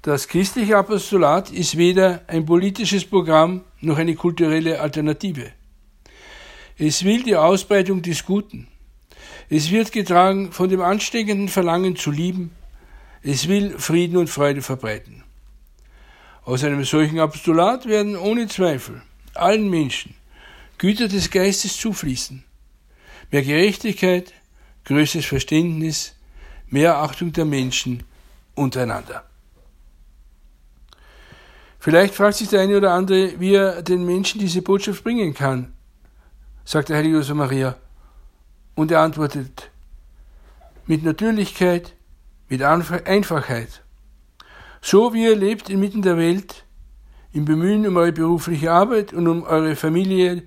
Das 0.00 0.26
christliche 0.26 0.76
Apostolat 0.76 1.50
ist 1.50 1.76
weder 1.76 2.22
ein 2.26 2.44
politisches 2.44 3.04
Programm 3.04 3.62
noch 3.80 3.98
eine 3.98 4.14
kulturelle 4.16 4.80
Alternative. 4.80 5.52
Es 6.78 7.04
will 7.04 7.22
die 7.22 7.36
Ausbreitung 7.36 8.02
des 8.02 8.24
Guten. 8.24 8.68
Es 9.48 9.70
wird 9.70 9.92
getragen 9.92 10.50
von 10.50 10.70
dem 10.70 10.80
ansteckenden 10.80 11.48
Verlangen 11.48 11.94
zu 11.94 12.10
lieben. 12.10 12.50
Es 13.22 13.46
will 13.46 13.78
Frieden 13.78 14.16
und 14.16 14.30
Freude 14.30 14.62
verbreiten. 14.62 15.22
Aus 16.44 16.64
einem 16.64 16.84
solchen 16.84 17.20
Apostolat 17.20 17.86
werden 17.86 18.16
ohne 18.16 18.48
Zweifel 18.48 19.02
allen 19.34 19.70
Menschen 19.70 20.14
Güter 20.78 21.08
des 21.08 21.30
Geistes 21.30 21.76
zufließen. 21.78 22.44
Mehr 23.30 23.42
Gerechtigkeit, 23.42 24.32
größeres 24.84 25.26
Verständnis, 25.26 26.14
mehr 26.68 26.96
Achtung 26.98 27.32
der 27.32 27.44
Menschen 27.44 28.02
untereinander. 28.54 29.24
Vielleicht 31.78 32.14
fragt 32.14 32.36
sich 32.36 32.48
der 32.48 32.60
eine 32.60 32.76
oder 32.76 32.92
andere, 32.92 33.40
wie 33.40 33.54
er 33.54 33.82
den 33.82 34.04
Menschen 34.04 34.40
diese 34.40 34.62
Botschaft 34.62 35.02
bringen 35.02 35.34
kann, 35.34 35.72
sagt 36.64 36.88
der 36.88 36.96
heilige 36.96 37.16
Josef 37.16 37.34
Maria. 37.34 37.76
Und 38.74 38.90
er 38.90 39.00
antwortet, 39.00 39.70
mit 40.86 41.02
Natürlichkeit, 41.02 41.94
mit 42.48 42.62
Einfachheit. 42.62 43.82
So 44.80 45.12
wie 45.12 45.24
ihr 45.24 45.36
lebt 45.36 45.70
inmitten 45.70 46.02
der 46.02 46.16
Welt, 46.16 46.64
im 47.32 47.44
Bemühen 47.44 47.86
um 47.86 47.96
eure 47.96 48.12
berufliche 48.12 48.70
Arbeit 48.70 49.12
und 49.12 49.26
um 49.26 49.42
eure 49.42 49.74
Familie, 49.74 50.42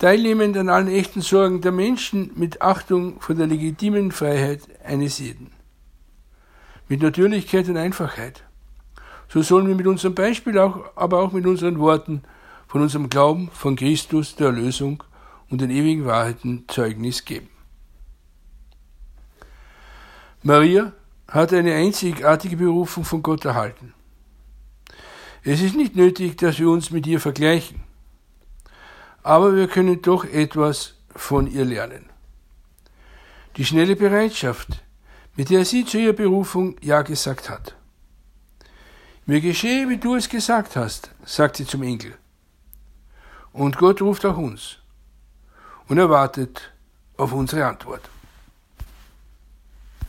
teilnehmend 0.00 0.56
an 0.56 0.68
allen 0.68 0.88
echten 0.88 1.20
Sorgen 1.20 1.60
der 1.60 1.70
Menschen 1.70 2.32
mit 2.34 2.60
Achtung 2.60 3.20
vor 3.20 3.36
der 3.36 3.46
legitimen 3.46 4.10
Freiheit 4.10 4.62
eines 4.84 5.20
jeden. 5.20 5.52
Mit 6.88 7.02
Natürlichkeit 7.02 7.68
und 7.68 7.76
Einfachheit 7.76 8.42
so 9.32 9.42
sollen 9.42 9.68
wir 9.68 9.76
mit 9.76 9.86
unserem 9.86 10.14
Beispiel 10.14 10.58
auch, 10.58 10.90
aber 10.96 11.20
auch 11.20 11.30
mit 11.30 11.46
unseren 11.46 11.78
Worten 11.78 12.22
von 12.66 12.82
unserem 12.82 13.08
Glauben, 13.08 13.48
von 13.52 13.76
Christus, 13.76 14.34
der 14.34 14.48
Erlösung 14.48 15.04
und 15.48 15.60
den 15.60 15.70
ewigen 15.70 16.04
Wahrheiten 16.04 16.64
Zeugnis 16.66 17.24
geben. 17.24 17.48
Maria 20.42 20.92
hat 21.28 21.52
eine 21.52 21.74
einzigartige 21.74 22.56
Berufung 22.56 23.04
von 23.04 23.22
Gott 23.22 23.44
erhalten. 23.44 23.94
Es 25.44 25.60
ist 25.60 25.76
nicht 25.76 25.94
nötig, 25.94 26.36
dass 26.36 26.58
wir 26.58 26.68
uns 26.68 26.90
mit 26.90 27.06
ihr 27.06 27.20
vergleichen. 27.20 27.82
Aber 29.22 29.54
wir 29.54 29.68
können 29.68 30.02
doch 30.02 30.24
etwas 30.24 30.94
von 31.14 31.46
ihr 31.46 31.64
lernen. 31.64 32.06
Die 33.56 33.64
schnelle 33.64 33.96
Bereitschaft, 33.96 34.82
mit 35.36 35.50
der 35.50 35.64
sie 35.64 35.84
zu 35.84 35.98
ihrer 35.98 36.12
Berufung 36.12 36.76
Ja 36.80 37.02
gesagt 37.02 37.50
hat. 37.50 37.74
Mir 39.26 39.40
geschehe, 39.40 39.88
wie 39.88 39.98
du 39.98 40.14
es 40.16 40.28
gesagt 40.28 40.76
hast, 40.76 41.10
sagt 41.24 41.56
sie 41.56 41.66
zum 41.66 41.82
Engel. 41.82 42.14
Und 43.52 43.76
Gott 43.76 44.00
ruft 44.00 44.24
auch 44.24 44.36
uns 44.36 44.78
und 45.88 45.98
erwartet 45.98 46.72
auf 47.16 47.32
unsere 47.32 47.66
Antwort. 47.66 48.08